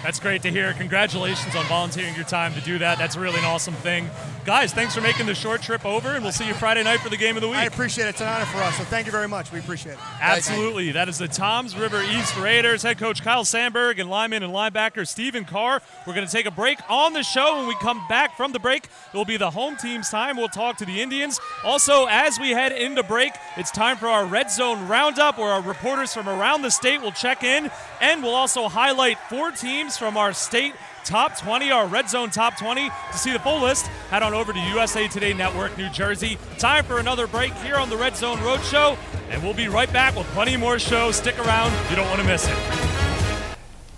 That's 0.02 0.20
great 0.20 0.42
to 0.42 0.50
hear. 0.50 0.72
Congratulations 0.74 1.54
on 1.56 1.64
volunteering 1.66 2.14
your 2.14 2.24
time 2.24 2.54
to 2.54 2.60
do 2.60 2.78
that. 2.78 2.98
That's 2.98 3.16
really 3.16 3.38
an 3.38 3.44
awesome 3.44 3.74
thing. 3.74 4.08
Guys, 4.46 4.72
thanks 4.72 4.94
for 4.94 5.00
making 5.00 5.26
the 5.26 5.34
short 5.34 5.60
trip 5.60 5.84
over, 5.84 6.10
and 6.10 6.22
we'll 6.22 6.30
see 6.30 6.46
you 6.46 6.54
Friday 6.54 6.84
night 6.84 7.00
for 7.00 7.08
the 7.08 7.16
game 7.16 7.34
of 7.34 7.42
the 7.42 7.48
week. 7.48 7.56
I 7.56 7.64
appreciate 7.64 8.04
it. 8.04 8.10
It's 8.10 8.20
an 8.20 8.28
honor 8.28 8.44
for 8.44 8.58
us. 8.58 8.76
So 8.76 8.84
thank 8.84 9.04
you 9.04 9.10
very 9.10 9.26
much. 9.26 9.50
We 9.50 9.58
appreciate 9.58 9.94
it. 9.94 9.98
Absolutely. 10.20 10.92
That 10.92 11.08
is 11.08 11.18
the 11.18 11.26
Toms 11.26 11.76
River 11.76 12.00
East 12.00 12.36
Raiders 12.36 12.84
head 12.84 12.96
coach 12.96 13.24
Kyle 13.24 13.44
Sandberg 13.44 13.98
and 13.98 14.08
lineman 14.08 14.44
and 14.44 14.52
linebacker 14.52 15.04
Stephen 15.04 15.44
Carr. 15.44 15.82
We're 16.06 16.14
going 16.14 16.28
to 16.28 16.32
take 16.32 16.46
a 16.46 16.52
break 16.52 16.78
on 16.88 17.12
the 17.12 17.24
show. 17.24 17.56
When 17.58 17.66
we 17.66 17.74
come 17.80 18.00
back 18.08 18.36
from 18.36 18.52
the 18.52 18.60
break, 18.60 18.84
it 18.84 19.16
will 19.16 19.24
be 19.24 19.36
the 19.36 19.50
home 19.50 19.74
team's 19.74 20.10
time. 20.10 20.36
We'll 20.36 20.46
talk 20.46 20.76
to 20.76 20.84
the 20.84 21.02
Indians. 21.02 21.40
Also, 21.64 22.06
as 22.06 22.38
we 22.38 22.50
head 22.50 22.70
into 22.70 23.02
break, 23.02 23.32
it's 23.56 23.72
time 23.72 23.96
for 23.96 24.06
our 24.06 24.26
Red 24.26 24.52
Zone 24.52 24.86
Roundup 24.86 25.38
where 25.38 25.48
our 25.48 25.62
reporters 25.62 26.14
from 26.14 26.28
around 26.28 26.62
the 26.62 26.70
state 26.70 27.02
will 27.02 27.10
check 27.10 27.42
in 27.42 27.68
and 28.00 28.22
we'll 28.22 28.34
also 28.34 28.68
highlight 28.68 29.18
four 29.28 29.50
teams 29.50 29.98
from 29.98 30.16
our 30.16 30.32
state 30.32 30.74
top 31.06 31.38
20, 31.38 31.70
our 31.70 31.86
Red 31.86 32.10
Zone 32.10 32.30
top 32.30 32.58
20. 32.58 32.90
To 33.12 33.18
see 33.18 33.32
the 33.32 33.38
full 33.38 33.60
list, 33.60 33.86
head 34.10 34.24
on 34.24 34.34
over 34.34 34.52
to 34.52 34.58
USA 34.58 35.06
Today 35.06 35.32
Network, 35.32 35.78
New 35.78 35.88
Jersey. 35.90 36.36
Time 36.58 36.84
for 36.84 36.98
another 36.98 37.28
break 37.28 37.54
here 37.54 37.76
on 37.76 37.88
the 37.88 37.96
Red 37.96 38.16
Zone 38.16 38.38
Roadshow, 38.38 38.98
and 39.30 39.42
we'll 39.42 39.54
be 39.54 39.68
right 39.68 39.90
back 39.92 40.16
with 40.16 40.26
plenty 40.28 40.56
more 40.56 40.80
shows. 40.80 41.16
Stick 41.16 41.38
around, 41.38 41.72
you 41.88 41.96
don't 41.96 42.08
want 42.08 42.20
to 42.20 42.26
miss 42.26 42.48
it. 42.48 42.56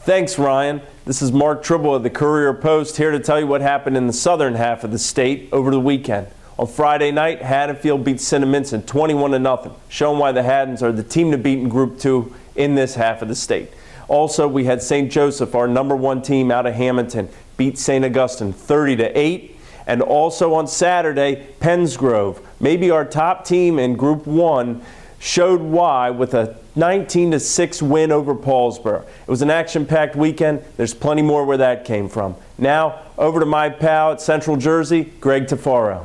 Thanks, 0.03 0.39
Ryan. 0.39 0.83
This 1.07 1.23
is 1.23 1.33
Mark 1.33 1.63
Tribble 1.63 1.95
of 1.95 2.03
the 2.03 2.11
Courier 2.11 2.53
Post 2.53 2.99
here 2.99 3.11
to 3.11 3.19
tell 3.19 3.41
you 3.41 3.47
what 3.47 3.63
happened 3.63 3.97
in 3.97 4.07
the 4.07 4.13
southern 4.13 4.55
half 4.55 4.85
of 4.85 4.91
the 4.91 4.99
state 4.99 5.49
over 5.51 5.71
the 5.71 5.81
weekend. 5.81 6.27
On 6.59 6.67
Friday 6.67 7.11
night, 7.11 7.41
Haddonfield 7.41 8.05
beat 8.05 8.17
Cinnaminson 8.19 8.85
21 8.85 9.31
to 9.31 9.39
nothing, 9.39 9.73
showing 9.89 10.19
why 10.19 10.33
the 10.33 10.43
Haddons 10.43 10.83
are 10.83 10.93
the 10.93 11.03
team 11.03 11.31
to 11.31 11.39
beat 11.39 11.59
in 11.59 11.71
Group 11.71 11.99
2 12.01 12.35
in 12.57 12.75
this 12.75 12.97
half 12.97 13.23
of 13.23 13.29
the 13.29 13.35
state. 13.35 13.71
Also, 14.09 14.49
we 14.49 14.65
had 14.65 14.83
St. 14.83 15.13
Joseph, 15.13 15.55
our 15.55 15.69
number 15.69 15.95
one 15.95 16.23
team 16.23 16.51
out 16.51 16.67
of 16.67 16.75
Hamilton, 16.75 17.29
beat 17.57 17.79
St. 17.79 18.05
Augustine 18.05 18.53
30 18.53 18.97
to 18.97 19.19
8. 19.19 19.57
And 19.87 20.03
also 20.03 20.55
on 20.55 20.67
Saturday, 20.67 21.47
Pennsgrove, 21.61 22.41
maybe 22.61 22.91
our 22.91 23.05
top 23.05 23.45
team 23.45 23.79
in 23.79 23.97
Group 23.97 24.27
1, 24.27 24.83
showed 25.19 25.61
why 25.61 26.11
with 26.11 26.35
a 26.35 26.57
19 26.77 27.33
to 27.33 27.41
6 27.41 27.83
win 27.83 28.13
over 28.13 28.35
Paulsboro. 28.35 29.03
It 29.03 29.29
was 29.29 29.43
an 29.43 29.51
action 29.51 29.85
packed 29.85 30.15
weekend. 30.15 30.63
There's 30.77 30.95
plenty 30.95 31.23
more 31.23 31.45
where 31.45 31.57
that 31.57 31.85
came 31.85 32.09
from. 32.09 32.37
Now, 32.57 33.03
over 33.17 33.41
to 33.41 33.47
my 33.47 33.69
pal 33.69 34.13
at 34.13 34.21
Central 34.21 34.57
Jersey, 34.57 35.05
Greg 35.05 35.47
Tufaro. 35.47 36.05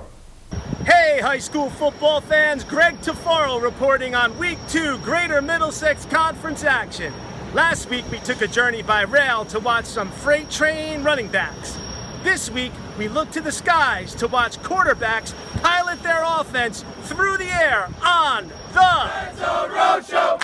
Hey, 0.85 1.19
high 1.21 1.39
school 1.39 1.69
football 1.69 2.21
fans, 2.21 2.63
Greg 2.63 2.99
Tufaro 3.01 3.61
reporting 3.61 4.15
on 4.15 4.37
week 4.37 4.57
two 4.67 4.97
Greater 4.99 5.41
Middlesex 5.41 6.05
Conference 6.05 6.63
action. 6.63 7.13
Last 7.53 7.87
week, 7.87 8.03
we 8.09 8.17
took 8.17 8.41
a 8.41 8.47
journey 8.47 8.81
by 8.81 9.03
rail 9.03 9.45
to 9.45 9.59
watch 9.59 9.85
some 9.85 10.09
freight 10.09 10.49
train 10.49 11.03
running 11.03 11.27
backs. 11.27 11.77
This 12.23 12.49
week, 12.49 12.71
we 12.97 13.07
look 13.07 13.29
to 13.29 13.41
the 13.41 13.51
skies 13.51 14.15
to 14.15 14.27
watch 14.27 14.57
quarterbacks 14.63 15.35
pilot 15.61 16.01
their 16.01 16.23
offense 16.25 16.83
through 17.03 17.37
the 17.37 17.45
air 17.45 17.89
on 18.03 18.47
the 18.73 19.11
Red 19.11 19.35
Roadshow. 19.69 20.39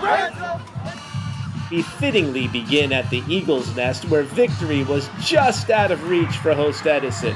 Red 0.00 0.32
Zone. 0.38 0.62
Befittingly 1.70 2.46
begin 2.46 2.92
at 2.92 3.10
the 3.10 3.24
Eagles' 3.28 3.74
Nest, 3.74 4.04
where 4.04 4.22
victory 4.22 4.84
was 4.84 5.10
just 5.20 5.70
out 5.70 5.90
of 5.90 6.08
reach 6.08 6.36
for 6.36 6.54
host 6.54 6.86
Edison. 6.86 7.34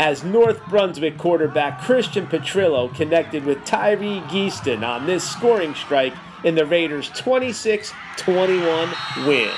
As 0.00 0.24
North 0.24 0.60
Brunswick 0.66 1.18
quarterback 1.18 1.80
Christian 1.82 2.26
Petrillo 2.26 2.92
connected 2.92 3.44
with 3.44 3.64
Tyree 3.64 4.22
Geeston 4.22 4.82
on 4.82 5.06
this 5.06 5.22
scoring 5.22 5.76
strike 5.76 6.14
in 6.44 6.54
the 6.54 6.64
Raiders' 6.64 7.08
26 7.10 7.92
21 8.16 8.90
win. 9.26 9.50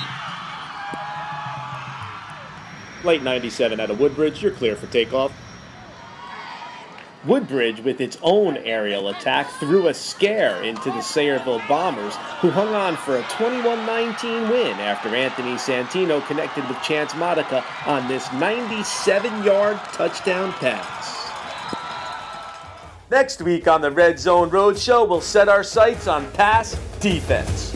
Late 3.04 3.22
97 3.22 3.78
out 3.78 3.90
of 3.90 4.00
Woodbridge, 4.00 4.42
you're 4.42 4.52
clear 4.52 4.74
for 4.74 4.86
takeoff. 4.86 5.32
Woodbridge, 7.26 7.80
with 7.80 8.00
its 8.00 8.16
own 8.22 8.56
aerial 8.58 9.08
attack, 9.08 9.50
threw 9.58 9.88
a 9.88 9.94
scare 9.94 10.62
into 10.62 10.90
the 10.90 11.02
Sayreville 11.02 11.66
Bombers, 11.68 12.14
who 12.40 12.50
hung 12.50 12.72
on 12.72 12.96
for 12.96 13.16
a 13.18 13.22
21 13.24 13.84
19 13.84 14.48
win 14.48 14.78
after 14.78 15.08
Anthony 15.08 15.54
Santino 15.54 16.24
connected 16.26 16.66
with 16.68 16.80
Chance 16.82 17.14
Modica 17.16 17.64
on 17.84 18.06
this 18.06 18.32
97 18.34 19.42
yard 19.42 19.76
touchdown 19.92 20.52
pass. 20.54 21.15
Next 23.08 23.40
week 23.40 23.68
on 23.68 23.82
the 23.82 23.90
Red 23.90 24.18
Zone 24.18 24.50
Roadshow, 24.50 25.08
we'll 25.08 25.20
set 25.20 25.48
our 25.48 25.62
sights 25.62 26.08
on 26.08 26.28
pass 26.32 26.74
defense. 26.98 27.72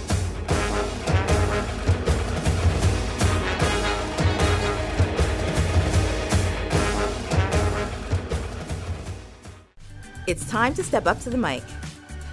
It's 10.27 10.49
time 10.51 10.75
to 10.75 10.83
step 10.83 11.07
up 11.07 11.21
to 11.21 11.31
the 11.31 11.39
mic. 11.39 11.63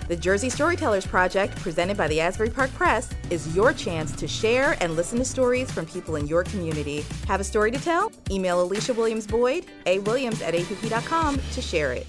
The 0.08 0.16
Jersey 0.16 0.50
Storytellers 0.50 1.06
Project, 1.06 1.56
presented 1.58 1.98
by 1.98 2.08
the 2.08 2.20
Asbury 2.20 2.50
Park 2.50 2.72
Press, 2.74 3.10
is 3.30 3.56
your 3.56 3.74
chance 3.74 4.12
to 4.14 4.28
share 4.28 4.76
and 4.82 4.96
listen 4.96 5.20
to 5.20 5.26
stories 5.26 5.70
from 5.70 5.86
people 5.86 6.16
in 6.16 6.26
your 6.26 6.44
community. 6.44 7.06
Have 7.28 7.42
a 7.42 7.44
story 7.44 7.70
to 7.72 7.80
tell? 7.80 8.12
Email 8.32 8.68
Alesha 8.68 8.96
Williams 8.96 9.28
Boyd, 9.28 9.66
a 9.86 10.00
williams 10.00 10.42
at 10.42 10.56
app.com 10.56 11.40
to 11.52 11.62
share 11.62 11.94
it. 11.94 12.08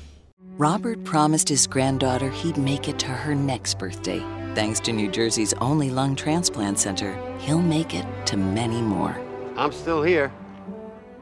Robert 0.59 1.05
promised 1.05 1.49
his 1.49 1.69
granddaughter 1.69 2.31
he'd 2.31 2.57
make 2.57 2.89
it 2.89 2.99
to 2.99 3.07
her 3.07 3.33
next 3.33 3.79
birthday. 3.79 4.19
Thanks 4.57 4.81
to 4.81 4.93
New 4.93 5.09
Jersey's 5.09 5.55
only 5.55 5.89
lung 5.89 6.17
transplant 6.17 6.81
center, 6.81 7.17
he'll 7.39 7.63
make 7.63 7.95
it 7.95 8.05
to 8.27 8.37
many 8.37 8.83
more. 8.83 9.17
I'm 9.57 9.71
still 9.71 10.03
here. 10.03 10.33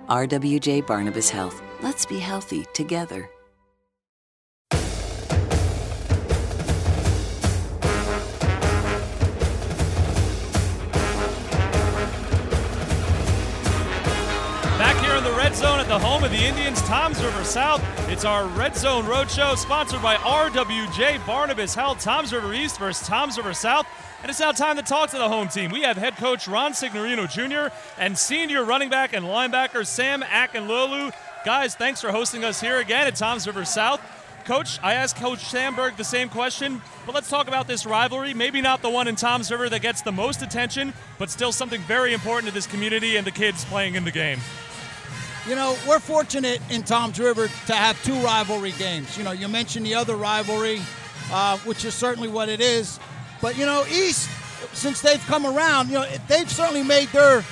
RWJ 0.09 0.87
Barnabas 0.87 1.28
Health. 1.28 1.61
Let's 1.83 2.07
be 2.07 2.19
healthy 2.19 2.64
together. 2.73 3.28
The 15.26 15.33
Red 15.33 15.56
Zone 15.56 15.80
at 15.80 15.88
the 15.88 15.99
home 15.99 16.23
of 16.23 16.30
the 16.30 16.37
Indians, 16.37 16.80
Toms 16.83 17.21
River 17.21 17.42
South. 17.42 17.83
It's 18.09 18.25
our 18.25 18.47
Red 18.47 18.76
Zone 18.76 19.04
Roadshow 19.06 19.56
sponsored 19.56 20.00
by 20.00 20.14
RWJ 20.16 21.26
Barnabas 21.26 21.75
Health, 21.75 22.00
Toms 22.00 22.33
River 22.33 22.54
East 22.54 22.78
versus 22.78 23.04
Toms 23.09 23.37
River 23.37 23.52
South. 23.52 23.88
And 24.23 24.30
it's 24.30 24.38
now 24.38 24.52
time 24.52 24.76
to 24.76 24.83
talk 24.83 25.11
to 25.11 25.18
the 25.18 25.28
home 25.28 25.49
team. 25.49 25.73
We 25.73 25.83
have 25.83 25.97
head 25.97 26.16
coach 26.16 26.47
Ron 26.47 26.75
Signorino 26.75 27.26
Jr. 27.26 27.75
and 27.99 28.16
senior 28.16 28.64
running 28.64 28.88
back 28.88 29.14
and 29.14 29.26
linebacker 29.26 29.85
Sam 29.85 30.23
Akinlolu. 30.23 31.12
Guys, 31.45 31.75
thanks 31.75 32.00
for 32.00 32.12
hosting 32.12 32.45
us 32.45 32.61
here 32.61 32.78
again 32.78 33.09
at 33.09 33.16
Toms 33.16 33.49
River 33.49 33.64
South. 33.64 34.00
Coach, 34.45 34.78
I 34.80 34.95
asked 34.95 35.16
Coach 35.16 35.40
Sandberg 35.40 35.97
the 35.97 36.04
same 36.04 36.28
question, 36.28 36.80
but 37.04 37.16
let's 37.16 37.28
talk 37.28 37.49
about 37.49 37.66
this 37.66 37.85
rivalry. 37.85 38.33
Maybe 38.33 38.61
not 38.61 38.80
the 38.80 38.90
one 38.90 39.09
in 39.09 39.16
Toms 39.16 39.50
River 39.50 39.68
that 39.71 39.83
gets 39.83 40.02
the 40.02 40.12
most 40.12 40.42
attention, 40.42 40.92
but 41.18 41.30
still 41.30 41.50
something 41.50 41.80
very 41.80 42.12
important 42.12 42.47
to 42.47 42.54
this 42.54 42.68
community 42.68 43.16
and 43.16 43.26
the 43.26 43.33
kids 43.33 43.64
playing 43.64 43.97
in 43.97 44.04
the 44.04 44.12
game. 44.12 44.38
You 45.49 45.55
know, 45.55 45.76
we're 45.87 46.00
fortunate 46.00 46.61
in 46.71 46.83
Toms 46.83 47.21
River 47.21 47.47
to 47.67 47.73
have 47.73 48.03
two 48.03 48.15
rivalry 48.15 48.73
games. 48.73 49.17
You 49.17 49.23
know, 49.23 49.31
you 49.31 49.47
mentioned 49.47 49.87
the 49.87 49.95
other 49.95 50.17
rivalry, 50.17 50.81
uh, 51.31 51.59
which 51.59 51.85
is 51.85 51.95
certainly 51.95 52.29
what 52.29 52.49
it 52.49 52.61
is. 52.61 52.99
But, 53.41 53.57
you 53.57 53.65
know, 53.65 53.85
East, 53.87 54.29
since 54.73 55.00
they've 55.00 55.25
come 55.26 55.47
around, 55.47 55.88
you 55.88 55.95
know, 55.95 56.07
they've 56.26 56.50
certainly 56.50 56.83
made 56.83 57.09
their 57.09 57.45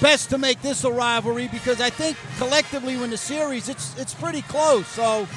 best 0.00 0.30
to 0.30 0.38
make 0.38 0.62
this 0.62 0.84
a 0.84 0.90
rivalry 0.90 1.48
because 1.48 1.80
I 1.80 1.90
think 1.90 2.16
collectively 2.38 2.96
when 2.96 3.10
the 3.10 3.18
series, 3.18 3.68
it's 3.68 3.98
it's 3.98 4.14
pretty 4.14 4.42
close. 4.42 4.86
So 4.88 5.28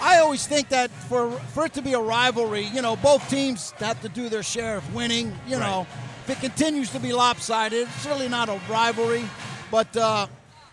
I 0.00 0.20
always 0.20 0.46
think 0.46 0.70
that 0.70 0.90
for 0.90 1.30
for 1.30 1.66
it 1.66 1.74
to 1.74 1.82
be 1.82 1.92
a 1.92 2.00
rivalry, 2.00 2.62
you 2.62 2.80
know, 2.80 2.96
both 2.96 3.28
teams 3.28 3.72
have 3.72 4.00
to 4.02 4.08
do 4.08 4.28
their 4.28 4.42
share 4.42 4.78
of 4.78 4.94
winning. 4.94 5.36
You 5.46 5.58
know, 5.58 5.86
if 6.24 6.30
it 6.30 6.40
continues 6.40 6.90
to 6.92 6.98
be 6.98 7.12
lopsided, 7.12 7.88
it's 7.94 8.06
really 8.06 8.28
not 8.28 8.48
a 8.48 8.58
rivalry. 8.70 9.24
But 9.70 9.94
uh, 9.96 10.28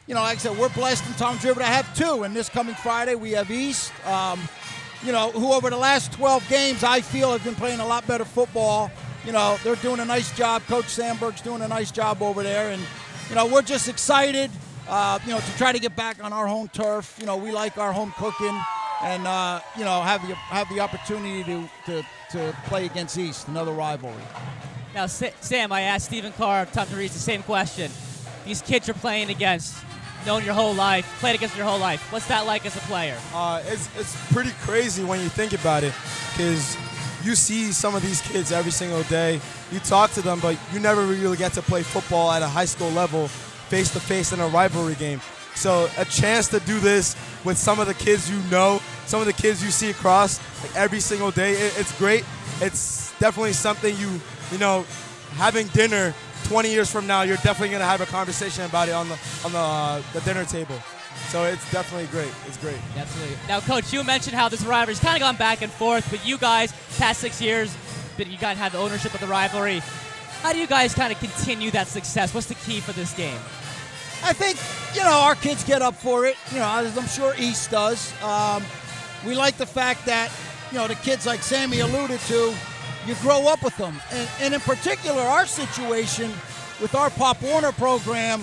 you 0.08 0.14
know, 0.14 0.22
like 0.22 0.38
I 0.38 0.40
said, 0.40 0.58
we're 0.58 0.70
blessed 0.70 1.06
in 1.08 1.14
Toms 1.14 1.44
River 1.44 1.62
to 1.62 1.66
have 1.66 1.96
two. 1.96 2.24
And 2.24 2.36
this 2.36 2.50
coming 2.50 2.76
Friday, 2.76 3.16
we 3.16 3.32
have 3.32 3.50
East. 3.50 3.92
Um, 4.06 4.40
you 5.04 5.12
know, 5.12 5.32
who 5.32 5.54
over 5.54 5.70
the 5.70 5.78
last 5.78 6.12
12 6.14 6.48
games 6.50 6.84
I 6.84 7.02
feel 7.02 7.32
have 7.32 7.44
been 7.44 7.56
playing 7.56 7.80
a 7.80 7.86
lot 7.86 8.08
better 8.08 8.26
football. 8.26 8.92
You 9.26 9.32
know, 9.32 9.58
they're 9.64 9.76
doing 9.78 10.00
a 10.00 10.06
nice 10.06 10.36
job. 10.36 10.64
Coach 10.64 10.88
Sandberg's 10.88 11.42
doing 11.42 11.62
a 11.62 11.68
nice 11.68 11.92
job 11.92 12.22
over 12.22 12.44
there. 12.44 12.72
And, 12.72 12.82
you 13.30 13.36
know, 13.36 13.46
we're 13.48 13.62
just 13.62 13.88
excited, 13.88 14.52
uh, 14.88 15.20
you 15.26 15.32
know, 15.32 15.40
to 15.40 15.58
try 15.58 15.72
to 15.72 15.80
get 15.80 15.96
back 15.96 16.24
on 16.24 16.34
our 16.34 16.48
home 16.48 16.68
turf. 16.70 17.16
You 17.20 17.26
know, 17.26 17.38
we 17.38 17.52
like 17.52 17.78
our 17.78 17.92
home 17.92 18.14
cooking 18.18 18.60
and, 19.02 19.28
uh, 19.28 19.60
you 19.78 19.84
know, 19.84 20.02
have 20.02 20.28
the, 20.28 20.36
have 20.36 20.70
the 20.70 20.80
opportunity 20.80 21.44
to, 21.44 21.70
to, 21.88 22.06
to 22.32 22.58
play 22.66 22.86
against 22.86 23.18
East, 23.18 23.48
another 23.48 23.72
rivalry. 23.72 24.16
Now, 24.94 25.08
Sam, 25.08 25.72
I 25.72 25.82
asked 25.82 26.06
Stephen 26.06 26.32
Carr 26.34 26.64
of 26.64 26.72
Tom 26.72 26.88
Reese 26.96 27.14
the 27.14 27.20
same 27.20 27.44
question. 27.44 27.92
These 28.46 28.62
kids 28.62 28.88
you're 28.88 28.96
playing 28.96 29.30
against, 29.30 29.76
known 30.26 30.44
your 30.44 30.54
whole 30.54 30.74
life, 30.74 31.06
played 31.20 31.36
against 31.36 31.56
your 31.56 31.66
whole 31.66 31.80
life. 31.80 32.12
What's 32.12 32.28
that 32.28 32.46
like 32.46 32.66
as 32.66 32.76
a 32.76 32.80
player? 32.82 33.18
Uh, 33.34 33.62
it's, 33.68 33.90
it's 33.98 34.34
pretty 34.34 34.52
crazy 34.62 35.04
when 35.04 35.20
you 35.20 35.30
think 35.30 35.54
about 35.54 35.84
it 35.84 35.94
because 36.32 36.78
you 37.24 37.36
see 37.36 37.72
some 37.72 37.96
of 37.96 38.02
these 38.02 38.22
kids 38.22 38.52
every 38.52 38.72
single 38.72 39.04
day. 39.04 39.40
You 39.72 39.80
talk 39.80 40.12
to 40.12 40.22
them, 40.22 40.40
but 40.40 40.58
you 40.74 40.80
never 40.80 41.06
really 41.06 41.38
get 41.38 41.54
to 41.54 41.62
play 41.62 41.84
football 41.84 42.32
at 42.32 42.42
a 42.42 42.48
high 42.48 42.66
school 42.66 42.90
level 42.92 43.28
face 43.28 43.92
to 43.94 44.00
face 44.00 44.32
in 44.32 44.40
a 44.40 44.48
rivalry 44.48 44.96
game. 44.96 45.22
So 45.56 45.90
a 45.98 46.06
chance 46.06 46.48
to 46.50 46.60
do 46.62 46.80
this 46.80 47.16
with 47.44 47.58
some 47.58 47.80
of 47.80 47.88
the 47.88 47.94
kids 47.94 48.30
you 48.30 48.38
know, 48.52 48.82
some 49.06 49.22
of 49.22 49.26
the 49.26 49.34
kids 49.34 49.64
you 49.64 49.72
see 49.72 49.90
across 49.90 50.40
like 50.62 50.76
every 50.76 51.00
single 51.00 51.32
day, 51.32 51.54
it, 51.54 51.80
it's 51.80 51.98
great. 51.98 52.26
It's 52.62 53.18
definitely 53.20 53.54
something 53.54 53.96
you, 53.98 54.20
you 54.52 54.58
know, 54.58 54.86
having 55.36 55.68
dinner 55.68 56.14
20 56.46 56.70
years 56.70 56.92
from 56.92 57.08
now, 57.08 57.24
you're 57.24 57.38
definitely 57.38 57.70
going 57.70 57.82
to 57.82 57.88
have 57.88 58.02
a 58.02 58.06
conversation 58.06 58.66
about 58.66 58.88
it 58.88 58.94
on 58.94 59.10
the 59.10 59.18
on 59.44 59.52
the, 59.52 59.58
uh, 59.58 60.02
the 60.14 60.22
dinner 60.22 60.46
table. 60.46 60.76
So 61.30 61.44
it's 61.44 61.70
definitely 61.72 62.08
great. 62.08 62.32
It's 62.48 62.58
great. 62.58 62.78
Absolutely. 62.96 63.36
Now, 63.48 63.60
Coach, 63.60 63.92
you 63.92 64.04
mentioned 64.04 64.36
how 64.36 64.48
this 64.48 64.64
rivalry's 64.64 65.00
kind 65.00 65.16
of 65.16 65.22
gone 65.22 65.36
back 65.38 65.62
and 65.62 65.72
forth, 65.72 66.08
but 66.10 66.26
you 66.26 66.38
guys, 66.38 66.72
past 66.98 67.20
six 67.20 67.42
years, 67.42 67.76
you 68.18 68.38
guys 68.38 68.58
have 68.58 68.72
the 68.72 68.78
ownership 68.78 69.14
of 69.14 69.20
the 69.20 69.28
rivalry. 69.28 69.82
How 70.42 70.54
do 70.54 70.60
you 70.60 70.68
guys 70.68 70.94
kind 70.94 71.12
of 71.12 71.20
continue 71.20 71.72
that 71.72 71.88
success? 71.88 72.34
What's 72.34 72.48
the 72.48 72.56
key 72.56 72.80
for 72.80 72.92
this 72.92 73.14
game? 73.14 73.40
I 74.24 74.34
think, 74.34 74.58
you 74.96 75.04
know, 75.04 75.20
our 75.24 75.36
kids 75.36 75.64
get 75.64 75.82
up 75.82 75.96
for 75.96 76.26
it, 76.26 76.36
you 76.52 76.60
know, 76.60 76.68
as 76.68 76.98
I'm 76.98 77.08
sure 77.08 77.34
East 77.38 77.72
does. 77.72 78.14
Um, 78.22 78.64
we 79.26 79.36
like 79.36 79.58
the 79.58 79.66
fact 79.66 80.06
that, 80.06 80.32
you 80.72 80.78
know, 80.78 80.88
the 80.88 80.96
kids 80.96 81.26
like 81.26 81.42
Sammy 81.42 81.80
alluded 81.80 82.20
to, 82.22 82.54
you 83.06 83.16
grow 83.16 83.48
up 83.48 83.64
with 83.64 83.76
them. 83.78 83.96
And, 84.12 84.30
and 84.42 84.54
in 84.54 84.62
particular, 84.62 85.22
our 85.22 85.46
situation 85.46 86.32
with 86.82 86.96
our 86.96 87.10
Pop 87.10 87.42
Warner 87.42 87.72
program, 87.72 88.42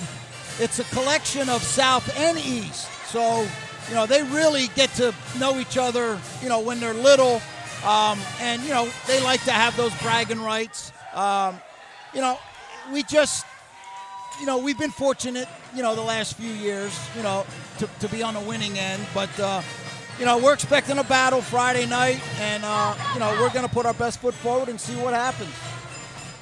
it's 0.58 0.78
a 0.78 0.84
collection 0.84 1.48
of 1.48 1.62
South 1.62 2.16
and 2.16 2.38
East. 2.38 2.88
So, 3.08 3.46
you 3.88 3.94
know, 3.94 4.06
they 4.06 4.22
really 4.22 4.68
get 4.68 4.90
to 4.94 5.14
know 5.38 5.58
each 5.58 5.76
other, 5.76 6.18
you 6.40 6.48
know, 6.48 6.60
when 6.60 6.80
they're 6.80 6.94
little. 6.94 7.42
Um, 7.84 8.18
and, 8.40 8.62
you 8.62 8.70
know, 8.70 8.88
they 9.06 9.22
like 9.22 9.42
to 9.44 9.52
have 9.52 9.76
those 9.76 9.94
bragging 10.00 10.40
rights. 10.40 10.92
Um, 11.14 11.58
you 12.14 12.20
know, 12.20 12.38
we 12.92 13.02
just, 13.02 13.44
you 14.40 14.46
know, 14.46 14.58
we've 14.58 14.78
been 14.78 14.90
fortunate, 14.90 15.48
you 15.74 15.82
know, 15.82 15.94
the 15.94 16.02
last 16.02 16.36
few 16.36 16.50
years, 16.50 16.96
you 17.16 17.22
know, 17.22 17.44
to, 17.78 17.88
to 18.00 18.08
be 18.08 18.22
on 18.22 18.34
the 18.34 18.40
winning 18.40 18.78
end. 18.78 19.04
But, 19.12 19.38
uh, 19.40 19.62
you 20.22 20.26
you 20.26 20.26
know, 20.26 20.38
we're 20.38 20.54
expecting 20.54 20.98
a 20.98 21.02
battle 21.02 21.42
Friday 21.42 21.84
night, 21.84 22.20
and 22.38 22.62
uh, 22.64 22.94
you 23.12 23.18
know, 23.18 23.36
we're 23.40 23.50
going 23.50 23.66
to 23.66 23.74
put 23.74 23.86
our 23.86 23.92
best 23.92 24.20
foot 24.20 24.34
forward 24.34 24.68
and 24.68 24.80
see 24.80 24.94
what 24.94 25.14
happens. 25.14 25.50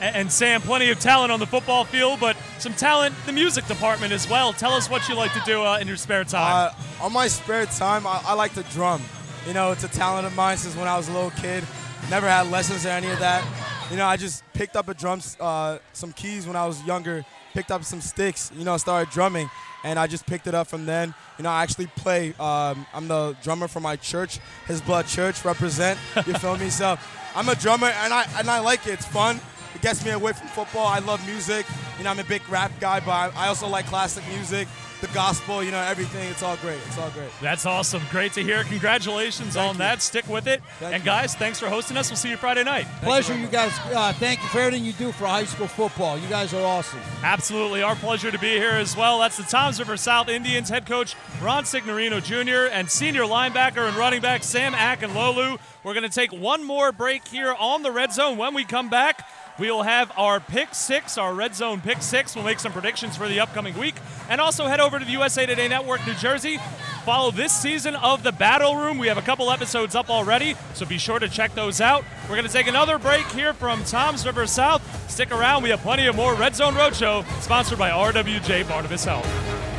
And, 0.03 0.15
and 0.15 0.31
Sam, 0.31 0.61
plenty 0.61 0.91
of 0.91 1.01
talent 1.01 1.33
on 1.33 1.41
the 1.41 1.47
football 1.47 1.85
field, 1.85 2.21
but 2.21 2.37
some 2.59 2.75
talent 2.75 3.15
in 3.21 3.27
the 3.27 3.33
music 3.33 3.67
department 3.69 4.13
as 4.13 4.29
well. 4.29 4.53
Tell 4.53 4.75
us 4.75 4.91
what 4.91 5.09
you 5.09 5.15
like 5.15 5.33
to 5.33 5.41
do 5.47 5.63
uh, 5.63 5.79
in 5.79 5.89
your 5.89 5.97
spare 5.97 6.25
time. 6.25 6.73
Uh, 7.01 7.05
on 7.05 7.11
my 7.15 7.27
spare 7.27 7.65
time, 7.65 8.07
I, 8.07 8.21
I 8.27 8.35
like 8.35 8.53
to 8.53 8.63
drum. 8.65 9.01
You 9.47 9.55
know, 9.55 9.73
it's 9.73 9.85
a 9.85 9.89
talent 9.89 10.27
of 10.27 10.37
mine 10.37 10.59
since 10.59 10.77
when 10.77 10.87
I 10.87 10.99
was 10.99 11.09
a 11.09 11.13
little 11.13 11.31
kid. 11.31 11.65
Never 12.11 12.29
had 12.29 12.51
lessons 12.51 12.85
or 12.85 12.91
any 12.91 13.09
of 13.09 13.19
that. 13.21 13.43
You 13.91 13.97
know, 13.97 14.05
I 14.05 14.19
just 14.19 14.45
picked 14.53 14.77
up 14.77 14.89
a 14.89 14.95
drum, 14.95 15.23
uh, 15.41 15.79
some 15.95 16.13
keys 16.13 16.47
when 16.47 16.55
I 16.55 16.67
was 16.67 16.85
younger, 16.85 17.25
picked 17.53 17.71
up 17.71 17.85
some 17.85 18.01
sticks, 18.01 18.51
you 18.57 18.65
know, 18.65 18.77
started 18.77 19.13
drumming, 19.13 19.51
and 19.85 19.99
I 19.99 20.07
just 20.07 20.27
picked 20.27 20.47
it 20.47 20.55
up 20.55 20.67
from 20.69 20.87
then. 20.87 21.15
You 21.39 21.45
know, 21.45 21.51
I 21.51 21.63
actually 21.63 21.87
play. 21.87 22.35
Um, 22.39 22.87
I'm 22.95 23.09
the 23.09 23.37
drummer 23.43 23.69
for 23.69 23.81
my 23.81 23.97
church, 23.97 24.39
His 24.67 24.81
Blood 24.81 25.07
Church, 25.07 25.45
represent. 25.45 25.99
You 26.27 26.35
feel 26.35 26.57
me? 26.57 26.71
So 26.71 26.99
I'm 27.35 27.49
a 27.49 27.55
drummer, 27.55 27.89
and 27.89 28.13
I 28.13 28.27
and 28.39 28.51
I 28.51 28.61
like 28.61 28.87
it. 28.87 28.93
It's 28.93 29.07
fun. 29.07 29.41
It 29.75 29.83
gets 29.83 30.05
me 30.05 30.11
away 30.11 30.33
from 30.33 30.49
football. 30.49 30.87
I 30.87 30.99
love 30.99 31.25
music. 31.27 31.65
You 31.99 32.05
know, 32.05 32.11
I'm 32.11 32.19
a 32.19 32.25
big 32.25 32.43
rap 32.49 32.73
guy, 32.81 33.01
but 33.01 33.13
I, 33.13 33.31
I 33.37 33.49
also 33.49 33.69
like 33.69 33.87
classic 33.87 34.25
music 34.29 34.67
the 35.01 35.09
gospel, 35.09 35.63
you 35.63 35.71
know, 35.71 35.81
everything. 35.81 36.29
It's 36.31 36.43
all 36.43 36.57
great. 36.57 36.79
It's 36.87 36.99
all 36.99 37.11
great. 37.11 37.31
That's 37.43 37.67
awesome. 37.67 38.03
Great 38.11 38.33
to 38.35 38.43
hear. 38.43 38.65
Congratulations 38.65 39.55
Thank 39.55 39.69
on 39.69 39.75
you. 39.75 39.79
that. 39.79 40.03
Stick 40.03 40.27
with 40.29 40.47
it. 40.47 40.63
Thank 40.79 40.95
and 40.95 41.03
you. 41.03 41.07
guys, 41.07 41.35
thanks 41.35 41.61
for 41.61 41.69
hosting 41.69 41.97
us. 41.97 42.11
We'll 42.11 42.17
see 42.17 42.31
you 42.31 42.37
Friday 42.37 42.65
night. 42.65 42.87
Pleasure, 43.03 43.37
you 43.37 43.47
guys. 43.47 43.73
Uh, 43.93 44.13
thank 44.15 44.43
you 44.43 44.49
for 44.49 44.61
everything 44.61 44.85
you 44.85 44.93
do 44.95 45.13
for 45.13 45.27
high 45.27 45.45
school 45.45 45.67
football. 45.67 46.19
You 46.19 46.29
guys 46.29 46.55
are 46.55 46.65
awesome. 46.65 47.01
Absolutely. 47.23 47.83
Our 47.83 47.97
pleasure 47.97 48.31
to 48.31 48.39
be 48.39 48.57
here 48.57 48.71
as 48.71 48.97
well. 48.97 49.19
That's 49.19 49.37
the 49.37 49.43
Toms 49.43 49.79
River 49.79 49.97
South 49.97 50.29
Indians 50.29 50.69
head 50.69 50.87
coach 50.87 51.15
Ron 51.43 51.65
Signorino 51.65 52.21
Jr. 52.21 52.71
and 52.73 52.91
senior 52.91 53.23
linebacker 53.23 53.87
and 53.87 53.97
running 53.97 54.21
back 54.21 54.43
Sam 54.43 54.75
Ack 54.75 55.03
and 55.03 55.11
Akinlolu. 55.11 55.59
We're 55.83 55.95
going 55.95 56.09
to 56.09 56.15
take 56.15 56.33
one 56.33 56.65
more 56.65 56.93
break 56.93 57.27
here 57.29 57.55
on 57.59 57.83
the 57.83 57.91
red 57.91 58.13
zone. 58.13 58.37
When 58.37 58.55
we 58.55 58.65
come 58.65 58.91
back, 58.91 59.27
we 59.59 59.71
will 59.71 59.83
have 59.83 60.13
our 60.17 60.41
pick 60.41 60.75
six, 60.75 61.19
our 61.19 61.35
red 61.35 61.55
zone 61.55 61.81
pick 61.81 62.03
six. 62.03 62.35
We'll 62.35 62.45
make 62.45 62.61
some 62.61 62.73
predictions 62.73 63.17
for 63.17 63.29
the 63.29 63.41
upcoming 63.41 63.77
week 63.79 63.95
and 64.29 64.41
also 64.41 64.67
head 64.67 64.81
over 64.81 64.99
to 64.99 65.05
the 65.05 65.13
USA 65.13 65.47
Today 65.47 65.69
Network 65.69 66.07
New 66.07 66.15
Jersey. 66.15 66.59
Follow 67.05 67.31
this 67.31 67.53
season 67.55 67.97
of 67.97 68.23
The 68.23 68.33
Battle 68.33 68.77
Room. 68.77 68.99
We 68.99 69.09
have 69.09 69.19
a 69.19 69.23
couple 69.23 69.51
episodes 69.51 69.95
up 69.95 70.11
already, 70.11 70.55
so 70.75 70.87
be 70.87 70.99
sure 70.99 71.19
to 71.19 71.29
check 71.29 71.55
those 71.55 71.81
out. 71.81 72.05
We're 72.25 72.37
going 72.37 72.47
to 72.47 72.53
take 72.53 72.67
another 72.67 72.99
break 72.99 73.27
here 73.29 73.55
from 73.55 73.83
Toms 73.85 74.27
River 74.27 74.47
South. 74.47 75.11
Stick 75.11 75.33
around. 75.33 75.63
We 75.63 75.71
have 75.71 75.81
plenty 75.81 76.07
of 76.07 76.17
more 76.17 76.35
Red 76.35 76.55
Zone 76.55 76.75
Roadshow 76.75 77.25
sponsored 77.41 77.79
by 77.79 77.91
RWJ 77.91 78.69
Barnabas 78.69 79.05
Health. 79.05 79.70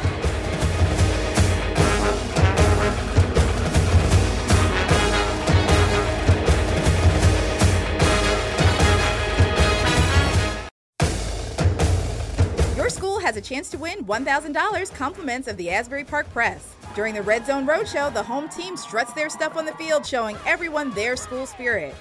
Chance 13.51 13.70
to 13.70 13.77
win 13.77 14.05
$1,000 14.05 14.96
compliments 14.96 15.50
of 15.50 15.58
the 15.58 15.70
Asbury 15.70 16.05
Park 16.05 16.29
Press. 16.31 16.74
During 16.96 17.13
the 17.13 17.22
Red 17.22 17.46
Zone 17.46 17.67
Roadshow, 17.67 18.13
the 18.13 18.24
home 18.24 18.48
team 18.48 18.77
struts 18.77 19.12
their 19.12 19.29
stuff 19.29 19.58
on 19.58 19.65
the 19.65 19.74
field, 19.74 20.05
showing 20.05 20.38
everyone 20.48 20.91
their 20.91 21.17
school 21.17 21.46
spirit. 21.46 21.93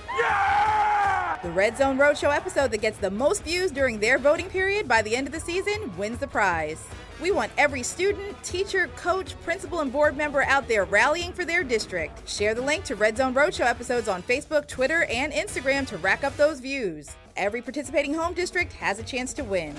The 1.42 1.50
Red 1.50 1.76
Zone 1.76 1.98
Roadshow 1.98 2.32
episode 2.32 2.70
that 2.70 2.82
gets 2.82 2.98
the 2.98 3.10
most 3.10 3.42
views 3.42 3.72
during 3.72 3.98
their 3.98 4.16
voting 4.16 4.48
period 4.48 4.86
by 4.86 5.02
the 5.02 5.16
end 5.16 5.26
of 5.26 5.32
the 5.32 5.40
season 5.40 5.92
wins 5.96 6.18
the 6.18 6.28
prize. 6.28 6.86
We 7.20 7.32
want 7.32 7.50
every 7.58 7.82
student, 7.82 8.40
teacher, 8.44 8.86
coach, 8.94 9.34
principal, 9.42 9.80
and 9.80 9.92
board 9.92 10.16
member 10.16 10.44
out 10.44 10.68
there 10.68 10.84
rallying 10.84 11.32
for 11.32 11.44
their 11.44 11.64
district. 11.64 12.28
Share 12.28 12.54
the 12.54 12.62
link 12.62 12.84
to 12.84 12.94
Red 12.94 13.16
Zone 13.16 13.34
Roadshow 13.34 13.66
episodes 13.66 14.06
on 14.06 14.22
Facebook, 14.22 14.68
Twitter, 14.68 15.02
and 15.10 15.32
Instagram 15.32 15.84
to 15.88 15.96
rack 15.96 16.22
up 16.22 16.36
those 16.36 16.60
views. 16.60 17.10
Every 17.36 17.60
participating 17.60 18.14
home 18.14 18.34
district 18.34 18.72
has 18.74 19.00
a 19.00 19.02
chance 19.02 19.32
to 19.32 19.42
win. 19.42 19.74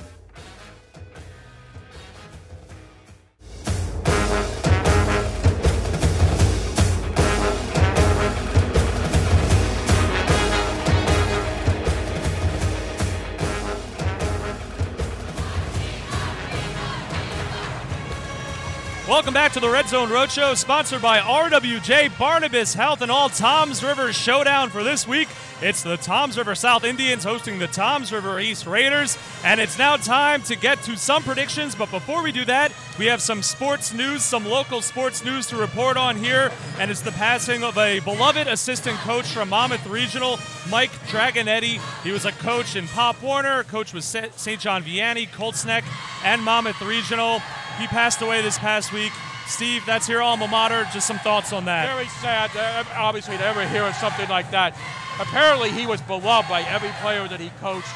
Welcome 19.22 19.36
back 19.36 19.52
to 19.52 19.60
the 19.60 19.70
Red 19.70 19.88
Zone 19.88 20.10
Roadshow, 20.10 20.58
sponsored 20.58 21.04
by 21.04 21.20
RWJ 21.20 22.18
Barnabas 22.18 22.74
Health 22.74 23.04
and 23.04 23.12
all 23.12 23.30
Toms 23.30 23.84
River 23.84 24.12
Showdown 24.12 24.72
for 24.72 24.84
this 24.84 25.08
week. 25.08 25.28
It's 25.62 25.84
the 25.84 25.96
Toms 25.98 26.40
River 26.40 26.56
South 26.56 26.84
Indians 26.84 27.24
hosting 27.24 27.60
the 27.60 27.68
Toms 27.68 28.12
River 28.12 28.40
East 28.40 28.66
Raiders, 28.66 29.20
and 29.44 29.62
it's 29.62 29.78
now 29.78 29.96
time 29.96 30.42
to 30.44 30.56
get 30.56 30.82
to 30.86 30.98
some 30.98 31.22
predictions. 31.22 31.76
But 31.76 31.92
before 31.92 32.24
we 32.24 32.32
do 32.32 32.46
that, 32.46 32.72
we 32.98 33.06
have 33.06 33.22
some 33.22 33.44
sports 33.44 33.94
news, 33.94 34.24
some 34.24 34.44
local 34.44 34.82
sports 34.82 35.24
news 35.24 35.46
to 35.48 35.56
report 35.56 35.98
on 35.98 36.18
here, 36.18 36.52
and 36.80 36.90
it's 36.90 37.02
the 37.02 37.12
passing 37.12 37.64
of 37.64 37.78
a 37.78 38.00
beloved 38.00 38.48
assistant 38.48 38.98
coach 39.02 39.32
from 39.32 39.50
Monmouth 39.50 39.86
Regional, 39.86 40.40
Mike 40.72 40.94
Dragonetti. 41.10 41.80
He 42.04 42.12
was 42.12 42.26
a 42.26 42.32
coach 42.32 42.76
in 42.76 42.88
Pop 42.88 43.22
Warner, 43.22 43.66
coach 43.66 43.94
with 43.94 44.04
St. 44.04 44.60
John 44.60 44.84
Vianney, 44.84 45.32
Colts 45.32 45.64
Neck, 45.64 45.84
and 46.24 46.42
Monmouth 46.42 46.82
Regional. 46.82 47.40
He 47.80 47.88
passed 47.88 48.22
away 48.22 48.42
this 48.42 48.58
past 48.58 48.94
week. 48.94 49.12
Steve, 49.48 49.86
that's 49.86 50.08
your 50.08 50.22
alma 50.22 50.48
mater. 50.48 50.88
Just 50.94 51.08
some 51.08 51.20
thoughts 51.20 51.52
on 51.52 51.66
that. 51.66 51.94
Very 51.94 52.08
sad, 52.08 52.52
obviously, 52.96 53.38
to 53.38 53.46
ever 53.46 53.68
hear 53.68 53.84
of 53.84 53.96
something 53.96 54.30
like 54.30 54.52
that. 54.52 54.76
Apparently, 55.20 55.72
he 55.72 55.86
was 55.86 56.02
beloved 56.02 56.48
by 56.48 56.62
every 56.64 56.90
player 57.02 57.28
that 57.28 57.40
he 57.40 57.50
coached. 57.60 57.88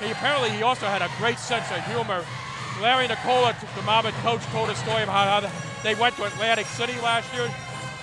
He, 0.00 0.10
apparently, 0.10 0.50
he 0.50 0.62
also 0.62 0.86
had 0.86 1.02
a 1.02 1.10
great 1.18 1.38
sense 1.38 1.70
of 1.70 1.84
humor. 1.86 2.24
Larry 2.80 3.08
Nicola, 3.08 3.56
the 3.74 3.82
Monmouth 3.82 4.14
coach, 4.22 4.42
told 4.52 4.70
a 4.70 4.74
story 4.76 5.04
how, 5.06 5.40
how 5.40 5.50
they 5.82 5.94
went 5.94 6.14
to 6.16 6.24
Atlantic 6.24 6.66
City 6.66 6.94
last 7.00 7.32
year 7.34 7.48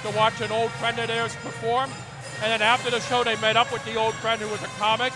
to 0.04 0.18
watch 0.18 0.42
an 0.42 0.52
old 0.52 0.72
friend 0.72 0.98
of 1.00 1.08
theirs 1.08 1.36
perform. 1.36 1.90
And 2.42 2.52
then 2.52 2.62
after 2.62 2.90
the 2.90 3.00
show, 3.00 3.24
they 3.24 3.36
met 3.38 3.56
up 3.56 3.72
with 3.72 3.86
the 3.86 3.96
old 3.96 4.14
friend 4.16 4.42
who 4.42 4.50
was 4.50 4.62
a 4.64 4.72
comic. 4.80 5.14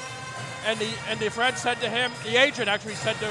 And 0.66 0.80
the 0.80 0.90
and 1.10 1.20
the 1.20 1.30
friend 1.30 1.58
said 1.58 1.80
to 1.82 1.90
him, 1.90 2.12
the 2.24 2.38
agent 2.38 2.68
actually 2.68 2.96
said 2.96 3.16
to 3.20 3.30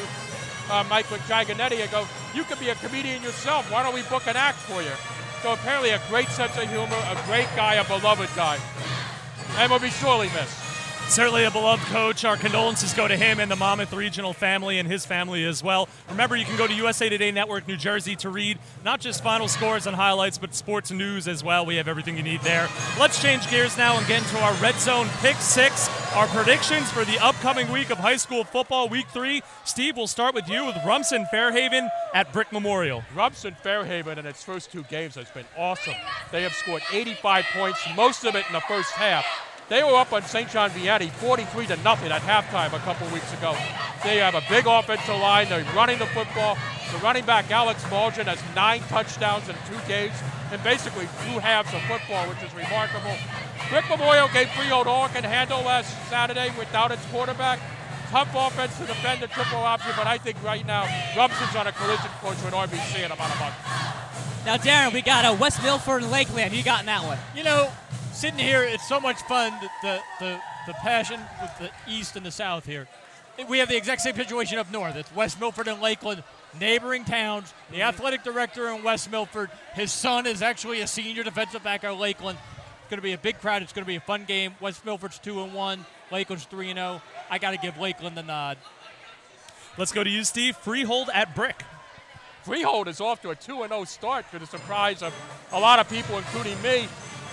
uh, 0.70 0.84
Mike 0.88 1.06
Dragonetti, 1.06 1.82
I 1.82 1.86
go, 1.86 2.06
you 2.34 2.44
could 2.44 2.60
be 2.60 2.68
a 2.68 2.74
comedian 2.76 3.22
yourself. 3.22 3.70
Why 3.72 3.82
don't 3.82 3.94
we 3.94 4.02
book 4.02 4.26
an 4.26 4.36
act 4.36 4.58
for 4.58 4.82
you? 4.82 4.92
So 5.42 5.52
apparently 5.52 5.90
a 5.90 6.00
great 6.08 6.28
sense 6.28 6.56
of 6.56 6.68
humor, 6.68 6.96
a 7.08 7.22
great 7.26 7.48
guy, 7.54 7.74
a 7.74 7.84
beloved 7.84 8.28
guy. 8.34 8.58
And 9.56 9.70
will 9.70 9.78
be 9.78 9.90
sorely 9.90 10.28
missed. 10.28 10.68
Certainly 11.08 11.44
a 11.44 11.50
beloved 11.50 11.84
coach. 11.86 12.26
Our 12.26 12.36
condolences 12.36 12.92
go 12.92 13.08
to 13.08 13.16
him 13.16 13.40
and 13.40 13.50
the 13.50 13.56
Monmouth 13.56 13.94
Regional 13.94 14.34
family 14.34 14.78
and 14.78 14.86
his 14.86 15.06
family 15.06 15.42
as 15.44 15.62
well. 15.62 15.88
Remember, 16.10 16.36
you 16.36 16.44
can 16.44 16.58
go 16.58 16.66
to 16.66 16.74
USA 16.74 17.08
Today 17.08 17.30
Network 17.30 17.66
New 17.66 17.78
Jersey 17.78 18.14
to 18.16 18.28
read 18.28 18.58
not 18.84 19.00
just 19.00 19.22
final 19.22 19.48
scores 19.48 19.86
and 19.86 19.96
highlights, 19.96 20.36
but 20.36 20.54
sports 20.54 20.90
news 20.90 21.26
as 21.26 21.42
well. 21.42 21.64
We 21.64 21.76
have 21.76 21.88
everything 21.88 22.18
you 22.18 22.22
need 22.22 22.42
there. 22.42 22.68
Let's 23.00 23.22
change 23.22 23.48
gears 23.48 23.78
now 23.78 23.96
and 23.96 24.06
get 24.06 24.22
into 24.22 24.38
our 24.38 24.52
Red 24.54 24.74
Zone 24.74 25.08
Pick 25.20 25.36
Six, 25.36 25.88
our 26.18 26.26
predictions 26.26 26.90
for 26.90 27.04
the 27.04 27.16
upcoming 27.24 27.70
week 27.70 27.90
of 27.90 27.98
high 27.98 28.16
school 28.16 28.42
football, 28.42 28.88
Week 28.88 29.06
Three. 29.10 29.40
Steve, 29.64 29.96
we'll 29.96 30.08
start 30.08 30.34
with 30.34 30.48
you 30.48 30.66
with 30.66 30.74
Rumson 30.84 31.24
Fairhaven 31.26 31.88
at 32.12 32.32
Brick 32.32 32.52
Memorial. 32.52 33.04
Rumson 33.14 33.54
Fairhaven 33.62 34.18
in 34.18 34.26
its 34.26 34.42
first 34.42 34.72
two 34.72 34.82
games 34.90 35.14
has 35.14 35.30
been 35.30 35.44
awesome. 35.56 35.94
They 36.32 36.42
have 36.42 36.54
scored 36.54 36.82
85 36.92 37.44
points, 37.52 37.78
most 37.94 38.24
of 38.24 38.34
it 38.34 38.44
in 38.48 38.52
the 38.52 38.60
first 38.62 38.90
half. 38.90 39.24
They 39.68 39.84
were 39.84 39.94
up 39.94 40.12
on 40.12 40.22
St. 40.24 40.50
John 40.50 40.70
Vianney 40.70 41.08
43 41.08 41.66
to 41.66 41.76
nothing 41.84 42.10
at 42.10 42.22
halftime 42.22 42.72
a 42.72 42.80
couple 42.80 43.06
weeks 43.10 43.32
ago. 43.34 43.52
They 44.02 44.16
have 44.16 44.34
a 44.34 44.42
big 44.48 44.66
offensive 44.66 45.20
line. 45.20 45.48
They're 45.48 45.62
running 45.72 46.00
the 46.00 46.06
football. 46.06 46.58
The 46.90 46.98
running 46.98 47.26
back 47.26 47.48
Alex 47.52 47.84
Malgin 47.84 48.24
has 48.24 48.42
nine 48.56 48.80
touchdowns 48.88 49.48
in 49.48 49.54
two 49.70 49.78
games 49.86 50.14
and 50.50 50.60
basically 50.64 51.04
two 51.28 51.38
halves 51.38 51.72
of 51.72 51.80
football, 51.82 52.26
which 52.28 52.42
is 52.42 52.52
remarkable. 52.54 53.14
Brick 53.70 53.88
Memorial 53.90 54.28
gave 54.32 54.48
Freehold 54.50 54.86
all 54.86 55.06
it 55.06 55.12
can 55.12 55.24
handle 55.24 55.60
last 55.60 55.94
Saturday 56.08 56.50
without 56.58 56.90
its 56.90 57.04
quarterback. 57.06 57.60
Tough 58.08 58.34
offense 58.34 58.78
to 58.78 58.86
defend 58.86 59.20
the 59.20 59.26
triple 59.28 59.58
option, 59.58 59.92
but 59.94 60.06
I 60.06 60.16
think 60.16 60.42
right 60.42 60.66
now 60.66 60.88
Rumson's 61.14 61.54
on 61.54 61.66
a 61.66 61.72
collision 61.72 62.08
course 62.22 62.42
with 62.42 62.54
RBC 62.54 63.04
in 63.04 63.12
about 63.12 63.34
a 63.34 63.38
month. 63.38 63.54
Now, 64.46 64.56
Darren, 64.56 64.94
we 64.94 65.02
got 65.02 65.26
a 65.26 65.36
West 65.38 65.62
Milford 65.62 66.02
and 66.02 66.10
Lakeland. 66.10 66.52
Who 66.52 66.56
you 66.56 66.64
got 66.64 66.80
in 66.80 66.86
that 66.86 67.04
one? 67.04 67.18
You 67.36 67.44
know, 67.44 67.70
sitting 68.12 68.38
here, 68.38 68.62
it's 68.62 68.88
so 68.88 68.98
much 68.98 69.20
fun. 69.22 69.52
The, 69.60 69.68
the, 69.82 70.00
the, 70.20 70.40
the 70.68 70.72
passion 70.74 71.20
with 71.42 71.58
the 71.58 71.70
East 71.92 72.16
and 72.16 72.24
the 72.24 72.30
South 72.30 72.64
here. 72.64 72.88
We 73.46 73.58
have 73.58 73.68
the 73.68 73.76
exact 73.76 74.00
same 74.00 74.14
situation 74.16 74.58
up 74.58 74.72
north. 74.72 74.96
It's 74.96 75.14
West 75.14 75.38
Milford 75.38 75.68
and 75.68 75.82
Lakeland, 75.82 76.24
neighboring 76.58 77.04
towns. 77.04 77.52
The 77.68 77.76
mm-hmm. 77.76 77.88
athletic 77.88 78.24
director 78.24 78.68
in 78.70 78.82
West 78.82 79.10
Milford, 79.10 79.50
his 79.74 79.92
son 79.92 80.26
is 80.26 80.40
actually 80.40 80.80
a 80.80 80.86
senior 80.86 81.24
defensive 81.24 81.62
back 81.62 81.84
at 81.84 81.98
Lakeland. 81.98 82.38
It's 82.88 82.90
going 82.90 83.00
to 83.00 83.06
be 83.06 83.12
a 83.12 83.18
big 83.18 83.38
crowd. 83.38 83.60
It's 83.60 83.74
going 83.74 83.84
to 83.84 83.86
be 83.86 83.96
a 83.96 84.00
fun 84.00 84.24
game. 84.24 84.54
West 84.62 84.82
Milford's 84.82 85.18
2 85.18 85.42
and 85.42 85.52
1, 85.52 85.84
Lakeland's 86.10 86.46
3 86.46 86.70
and 86.70 86.78
0. 86.78 87.02
I 87.28 87.36
got 87.36 87.50
to 87.50 87.58
give 87.58 87.76
Lakeland 87.76 88.16
the 88.16 88.22
nod. 88.22 88.56
Let's 89.76 89.92
go 89.92 90.02
to 90.02 90.08
you, 90.08 90.24
Steve. 90.24 90.56
Freehold 90.56 91.10
at 91.12 91.36
Brick. 91.36 91.64
Freehold 92.44 92.88
is 92.88 92.98
off 92.98 93.20
to 93.20 93.28
a 93.28 93.36
2 93.36 93.66
0 93.68 93.84
start 93.84 94.24
to 94.30 94.38
the 94.38 94.46
surprise 94.46 95.02
of 95.02 95.14
a 95.52 95.60
lot 95.60 95.80
of 95.80 95.90
people, 95.90 96.16
including 96.16 96.56
me. 96.62 96.88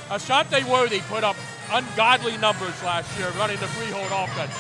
Ashante 0.10 0.62
Worthy 0.70 1.00
put 1.08 1.24
up 1.24 1.38
ungodly 1.72 2.36
numbers 2.40 2.84
last 2.84 3.18
year 3.18 3.30
running 3.38 3.56
the 3.62 3.68
freehold 3.68 4.12
offense. 4.12 4.60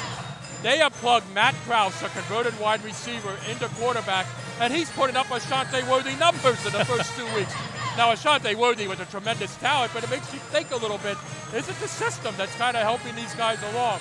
They 0.63 0.77
have 0.77 0.93
plugged 0.93 1.29
Matt 1.33 1.55
Krause, 1.65 2.01
a 2.03 2.07
converted 2.07 2.57
wide 2.57 2.81
receiver, 2.85 3.35
into 3.51 3.67
quarterback, 3.75 4.27
and 4.61 4.73
he's 4.73 4.89
putting 4.91 5.17
up 5.17 5.25
Ashante 5.25 5.85
Worthy 5.91 6.15
numbers 6.15 6.65
in 6.65 6.71
the 6.71 6.85
first 6.85 7.13
two 7.17 7.25
weeks. 7.35 7.53
Now, 7.97 8.11
Ashante 8.13 8.53
Worthy 8.55 8.87
was 8.87 8.99
a 8.99 9.05
tremendous 9.05 9.55
talent, 9.57 9.91
but 9.93 10.03
it 10.03 10.09
makes 10.09 10.33
you 10.33 10.39
think 10.39 10.71
a 10.71 10.75
little 10.75 10.97
bit. 10.97 11.17
Is 11.53 11.69
it 11.69 11.75
the 11.79 11.87
system 11.87 12.33
that's 12.37 12.53
kind 12.55 12.75
of 12.75 12.83
helping 12.83 13.15
these 13.15 13.33
guys 13.35 13.57
along? 13.71 13.99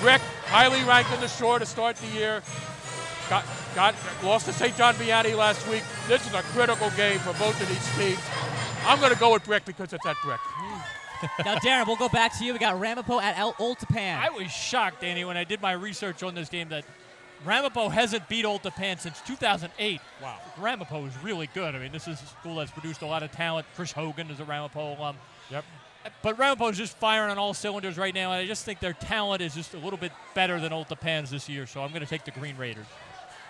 Brick, 0.00 0.20
highly 0.46 0.82
ranked 0.82 1.12
in 1.12 1.20
the 1.20 1.28
shore 1.28 1.60
to 1.60 1.66
start 1.66 1.94
the 1.96 2.08
year. 2.08 2.42
Got, 3.28 3.44
got 3.76 3.94
lost 4.24 4.46
to 4.46 4.52
St. 4.52 4.76
John 4.76 4.94
Vianney 4.94 5.36
last 5.36 5.68
week. 5.68 5.84
This 6.08 6.26
is 6.26 6.34
a 6.34 6.42
critical 6.42 6.90
game 6.96 7.20
for 7.20 7.32
both 7.34 7.60
of 7.62 7.68
these 7.68 7.96
teams. 7.96 8.18
I'm 8.84 8.98
going 8.98 9.12
to 9.12 9.18
go 9.18 9.32
with 9.32 9.44
Brick 9.44 9.64
because 9.64 9.92
it's 9.92 10.04
at 10.04 10.16
Brick. 10.24 10.40
now, 11.44 11.54
Darren, 11.56 11.86
we'll 11.86 11.96
go 11.96 12.08
back 12.08 12.36
to 12.38 12.44
you. 12.44 12.52
We 12.52 12.58
got 12.58 12.80
Ramapo 12.80 13.20
at 13.20 13.38
El 13.38 13.54
Old 13.60 13.78
Tappan. 13.78 14.18
I 14.20 14.30
was 14.30 14.50
shocked, 14.50 15.02
Danny, 15.02 15.24
when 15.24 15.36
I 15.36 15.44
did 15.44 15.62
my 15.62 15.72
research 15.72 16.24
on 16.24 16.34
this 16.34 16.48
game 16.48 16.68
that 16.70 16.84
Ramapo 17.44 17.88
hasn't 17.88 18.28
beat 18.28 18.44
Old 18.44 18.62
Tappan 18.62 18.98
since 18.98 19.20
2008. 19.22 20.00
Wow. 20.22 20.38
Ramapo 20.58 21.06
is 21.06 21.12
really 21.22 21.48
good. 21.54 21.74
I 21.74 21.78
mean, 21.78 21.92
this 21.92 22.06
is 22.06 22.20
a 22.20 22.26
school 22.26 22.56
that's 22.56 22.70
produced 22.70 23.02
a 23.02 23.06
lot 23.06 23.22
of 23.22 23.32
talent. 23.32 23.66
Chris 23.74 23.92
Hogan 23.92 24.30
is 24.30 24.40
a 24.40 24.44
Ramapo 24.44 24.96
alum. 24.96 25.16
Yep. 25.50 25.64
But 26.22 26.38
Ramapo 26.38 26.68
is 26.68 26.78
just 26.78 26.96
firing 26.96 27.30
on 27.30 27.38
all 27.38 27.52
cylinders 27.52 27.98
right 27.98 28.14
now, 28.14 28.32
and 28.32 28.40
I 28.40 28.46
just 28.46 28.64
think 28.64 28.80
their 28.80 28.94
talent 28.94 29.42
is 29.42 29.54
just 29.54 29.74
a 29.74 29.78
little 29.78 29.98
bit 29.98 30.12
better 30.34 30.58
than 30.58 30.72
Old 30.72 30.88
Tappan's 30.88 31.30
this 31.30 31.48
year, 31.48 31.66
so 31.66 31.82
I'm 31.82 31.90
going 31.90 32.02
to 32.02 32.08
take 32.08 32.24
the 32.24 32.30
Green 32.30 32.56
Raiders. 32.56 32.86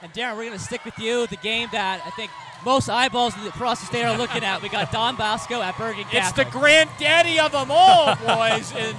And 0.03 0.13
Darren, 0.13 0.37
we're 0.37 0.47
going 0.47 0.59
to 0.59 0.65
stick 0.65 0.85
with 0.85 0.99
you. 0.99 1.27
The 1.27 1.37
game 1.37 1.69
that 1.73 2.03
I 2.05 2.11
think 2.11 2.31
most 2.65 2.89
eyeballs 2.89 3.35
across 3.47 3.81
the 3.81 3.87
state 3.87 4.05
are 4.05 4.17
looking 4.17 4.43
at. 4.43 4.63
We 4.63 4.69
got 4.69 4.91
Don 4.91 5.15
Bosco 5.17 5.61
at 5.61 5.77
Bergen 5.77 6.05
Catholic. 6.05 6.23
It's 6.23 6.33
the 6.33 6.59
granddaddy 6.59 7.39
of 7.39 7.53
them 7.53 7.71
all, 7.71 8.17
boys. 8.17 8.73
and 8.75 8.97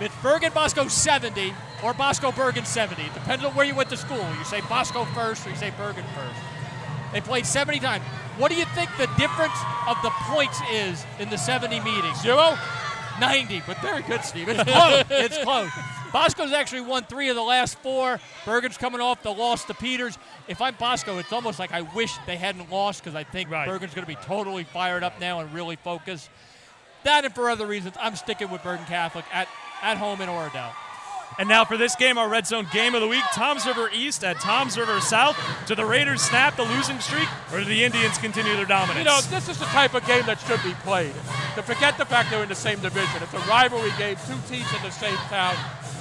it's 0.00 0.14
Bergen 0.22 0.52
Bosco 0.52 0.88
70 0.88 1.52
or 1.84 1.92
Bosco 1.92 2.32
Bergen 2.32 2.64
70. 2.64 3.02
It 3.02 3.12
depends 3.12 3.44
on 3.44 3.54
where 3.54 3.66
you 3.66 3.74
went 3.74 3.90
to 3.90 3.96
school. 3.96 4.26
You 4.38 4.44
say 4.44 4.62
Bosco 4.62 5.04
first 5.06 5.46
or 5.46 5.50
you 5.50 5.56
say 5.56 5.70
Bergen 5.76 6.04
first. 6.14 6.40
They 7.12 7.20
played 7.20 7.44
70 7.46 7.78
times. 7.78 8.02
What 8.38 8.50
do 8.50 8.56
you 8.56 8.64
think 8.74 8.90
the 8.96 9.06
difference 9.18 9.56
of 9.86 9.96
the 10.02 10.10
points 10.22 10.58
is 10.72 11.04
in 11.20 11.28
the 11.28 11.36
70 11.36 11.80
meetings? 11.80 12.20
Zero? 12.22 12.56
90, 13.20 13.62
but 13.66 13.78
very 13.78 14.02
good, 14.02 14.24
Steve. 14.24 14.48
It's 14.48 14.62
close. 14.70 15.04
it's 15.10 15.38
close. 15.38 15.70
Bosco's 16.12 16.52
actually 16.52 16.80
won 16.80 17.04
three 17.04 17.28
of 17.28 17.36
the 17.36 17.42
last 17.42 17.78
four. 17.78 18.18
Bergen's 18.44 18.78
coming 18.78 19.00
off 19.00 19.22
the 19.22 19.32
loss 19.32 19.64
to 19.66 19.74
Peters. 19.74 20.18
If 20.48 20.62
I'm 20.62 20.74
Bosco, 20.76 21.18
it's 21.18 21.32
almost 21.32 21.58
like 21.58 21.72
I 21.72 21.82
wish 21.82 22.16
they 22.26 22.36
hadn't 22.36 22.70
lost 22.70 23.02
because 23.04 23.14
I 23.14 23.24
think 23.24 23.50
right. 23.50 23.68
Bergen's 23.68 23.94
going 23.94 24.06
to 24.06 24.12
be 24.12 24.18
totally 24.22 24.64
fired 24.64 25.04
up 25.04 25.20
now 25.20 25.40
and 25.40 25.52
really 25.52 25.76
focused. 25.76 26.30
That 27.04 27.24
and 27.24 27.34
for 27.34 27.50
other 27.50 27.66
reasons, 27.66 27.96
I'm 28.00 28.16
sticking 28.16 28.50
with 28.50 28.62
Bergen 28.62 28.86
Catholic 28.86 29.26
at, 29.32 29.46
at 29.82 29.98
home 29.98 30.20
in 30.20 30.28
Oradell. 30.28 30.72
And 31.38 31.48
now 31.48 31.64
for 31.64 31.76
this 31.76 31.96
game, 31.96 32.16
our 32.16 32.28
Red 32.28 32.46
Zone 32.46 32.66
game 32.72 32.94
of 32.94 33.00
the 33.00 33.08
week, 33.08 33.24
Toms 33.32 33.66
River 33.66 33.90
East 33.92 34.22
at 34.22 34.38
Toms 34.40 34.78
River 34.78 35.00
South. 35.00 35.36
Do 35.66 35.74
the 35.74 35.84
Raiders 35.84 36.22
snap 36.22 36.56
the 36.56 36.62
losing 36.62 37.00
streak, 37.00 37.28
or 37.52 37.58
do 37.58 37.64
the 37.64 37.82
Indians 37.82 38.18
continue 38.18 38.54
their 38.54 38.66
dominance? 38.66 38.98
You 38.98 39.04
know, 39.04 39.20
this 39.22 39.48
is 39.48 39.58
the 39.58 39.64
type 39.66 39.94
of 39.94 40.06
game 40.06 40.24
that 40.26 40.38
should 40.40 40.62
be 40.62 40.74
played. 40.82 41.12
To 41.56 41.62
forget 41.62 41.98
the 41.98 42.04
fact 42.04 42.30
they're 42.30 42.42
in 42.42 42.48
the 42.48 42.54
same 42.54 42.80
division. 42.80 43.22
It's 43.22 43.34
a 43.34 43.38
rivalry 43.50 43.90
game, 43.98 44.16
two 44.26 44.38
teams 44.48 44.72
in 44.74 44.82
the 44.82 44.90
same 44.90 45.16
town, 45.28 45.56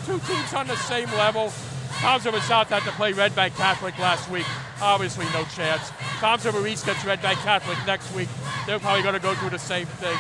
two 0.06 0.20
teams 0.20 0.54
on 0.54 0.68
the 0.68 0.76
same 0.76 1.10
level. 1.12 1.52
Toms 2.00 2.26
River 2.26 2.42
South 2.42 2.70
had 2.70 2.84
to 2.84 2.92
play 2.92 3.14
Red 3.14 3.36
Bank 3.36 3.56
Catholic 3.56 3.98
last 3.98 4.30
week. 4.30 4.46
Obviously, 4.82 5.26
no 5.34 5.46
chance. 5.56 5.92
Toms 6.20 6.46
River 6.46 6.66
East 6.68 6.86
gets 6.86 7.04
Red 7.06 7.22
Bank 7.22 7.40
Catholic 7.40 7.78
next 7.88 8.14
week. 8.14 8.30
They're 8.68 8.80
probably 8.80 9.04
going 9.04 9.16
to 9.16 9.22
go 9.22 9.34
through 9.36 9.52
the 9.52 9.60
same 9.60 9.86
thing. 9.86 10.18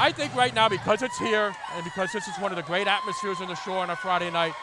I 0.00 0.12
think 0.12 0.34
right 0.34 0.54
now, 0.54 0.66
because 0.66 1.02
it's 1.02 1.18
here 1.18 1.54
and 1.74 1.84
because 1.84 2.10
this 2.10 2.26
is 2.26 2.34
one 2.38 2.50
of 2.50 2.56
the 2.56 2.62
great 2.62 2.86
atmospheres 2.86 3.42
on 3.42 3.48
the 3.48 3.54
shore 3.54 3.80
on 3.80 3.90
a 3.90 3.96
Friday 3.96 4.30
night, 4.30 4.54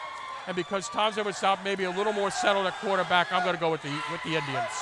and 0.48 0.56
because 0.56 0.88
Toms 0.88 1.16
River 1.16 1.32
South 1.32 1.60
maybe 1.62 1.84
a 1.84 1.90
little 1.90 2.12
more 2.12 2.28
settled 2.28 2.66
at 2.66 2.74
quarterback, 2.80 3.30
I'm 3.32 3.44
going 3.44 3.54
to 3.54 3.60
go 3.60 3.70
with 3.70 3.82
the 3.82 3.90
with 4.10 4.20
the 4.24 4.34
Indians. 4.34 4.72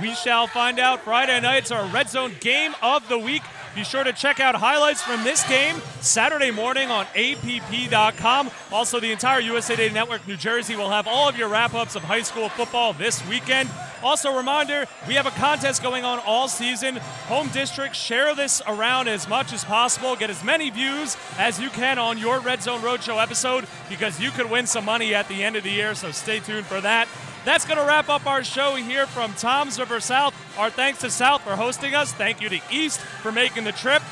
We 0.00 0.14
shall 0.14 0.46
find 0.46 0.78
out. 0.78 1.00
Friday 1.00 1.38
night's 1.40 1.70
our 1.70 1.84
Red 1.88 2.08
Zone 2.08 2.32
game 2.40 2.74
of 2.80 3.06
the 3.10 3.18
week. 3.18 3.42
Be 3.74 3.84
sure 3.84 4.02
to 4.02 4.14
check 4.14 4.40
out 4.40 4.54
highlights 4.54 5.02
from 5.02 5.22
this 5.22 5.46
game 5.46 5.76
Saturday 6.00 6.50
morning 6.50 6.90
on 6.90 7.06
APP.com. 7.14 8.50
Also, 8.72 9.00
the 9.00 9.12
entire 9.12 9.40
USA 9.40 9.76
Today 9.76 9.92
Network 9.92 10.26
New 10.26 10.36
Jersey 10.36 10.76
will 10.76 10.90
have 10.90 11.06
all 11.06 11.28
of 11.28 11.36
your 11.36 11.48
wrap 11.50 11.74
ups 11.74 11.94
of 11.94 12.04
high 12.04 12.22
school 12.22 12.48
football 12.48 12.94
this 12.94 13.26
weekend. 13.28 13.68
Also, 14.02 14.36
reminder 14.36 14.86
we 15.06 15.14
have 15.14 15.26
a 15.26 15.30
contest 15.30 15.82
going 15.82 16.04
on 16.04 16.18
all 16.20 16.48
season. 16.48 16.96
Home 17.28 17.48
districts, 17.48 17.98
share 17.98 18.34
this 18.34 18.62
around 18.66 19.08
as 19.08 19.28
much 19.28 19.52
as 19.52 19.64
possible. 19.64 20.16
Get 20.16 20.30
as 20.30 20.42
many 20.42 20.70
views 20.70 21.16
as 21.38 21.60
you 21.60 21.70
can 21.70 21.98
on 21.98 22.18
your 22.18 22.40
Red 22.40 22.62
Zone 22.62 22.80
Roadshow 22.80 23.22
episode 23.22 23.66
because 23.88 24.20
you 24.20 24.30
could 24.30 24.50
win 24.50 24.66
some 24.66 24.84
money 24.84 25.14
at 25.14 25.28
the 25.28 25.42
end 25.42 25.56
of 25.56 25.64
the 25.64 25.70
year. 25.70 25.94
So 25.94 26.10
stay 26.10 26.40
tuned 26.40 26.66
for 26.66 26.80
that. 26.80 27.08
That's 27.44 27.64
going 27.64 27.78
to 27.78 27.84
wrap 27.84 28.08
up 28.10 28.26
our 28.26 28.44
show 28.44 28.74
here 28.74 29.06
from 29.06 29.32
Toms 29.34 29.78
River 29.78 30.00
South. 30.00 30.34
Our 30.58 30.68
thanks 30.68 31.00
to 31.00 31.10
South 31.10 31.42
for 31.42 31.56
hosting 31.56 31.94
us. 31.94 32.12
Thank 32.12 32.42
you 32.42 32.50
to 32.50 32.60
East 32.70 33.00
for 33.00 33.32
making 33.32 33.64
the 33.64 33.72
trip. 33.72 34.02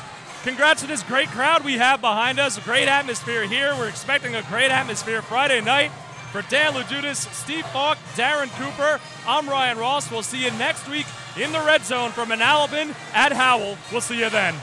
Congrats 0.43 0.81
to 0.81 0.87
this 0.87 1.03
great 1.03 1.27
crowd 1.27 1.63
we 1.63 1.73
have 1.73 2.01
behind 2.01 2.39
us. 2.39 2.57
A 2.57 2.61
great 2.61 2.87
atmosphere 2.87 3.43
here. 3.43 3.75
We're 3.75 3.89
expecting 3.89 4.35
a 4.35 4.41
great 4.43 4.71
atmosphere 4.71 5.21
Friday 5.21 5.61
night. 5.61 5.91
For 6.31 6.43
Dan 6.43 6.73
Lududas, 6.73 7.31
Steve 7.33 7.65
Falk, 7.67 7.97
Darren 8.15 8.49
Cooper, 8.49 8.99
I'm 9.25 9.49
Ryan 9.49 9.79
Ross. 9.79 10.11
We'll 10.11 10.21
see 10.21 10.43
you 10.43 10.51
next 10.51 10.87
week 10.87 11.07
in 11.35 11.51
the 11.51 11.59
red 11.61 11.83
zone 11.83 12.11
from 12.11 12.29
Manalapan 12.29 12.93
at 13.15 13.31
Howell. 13.31 13.77
We'll 13.91 14.01
see 14.01 14.19
you 14.19 14.29
then. 14.29 14.53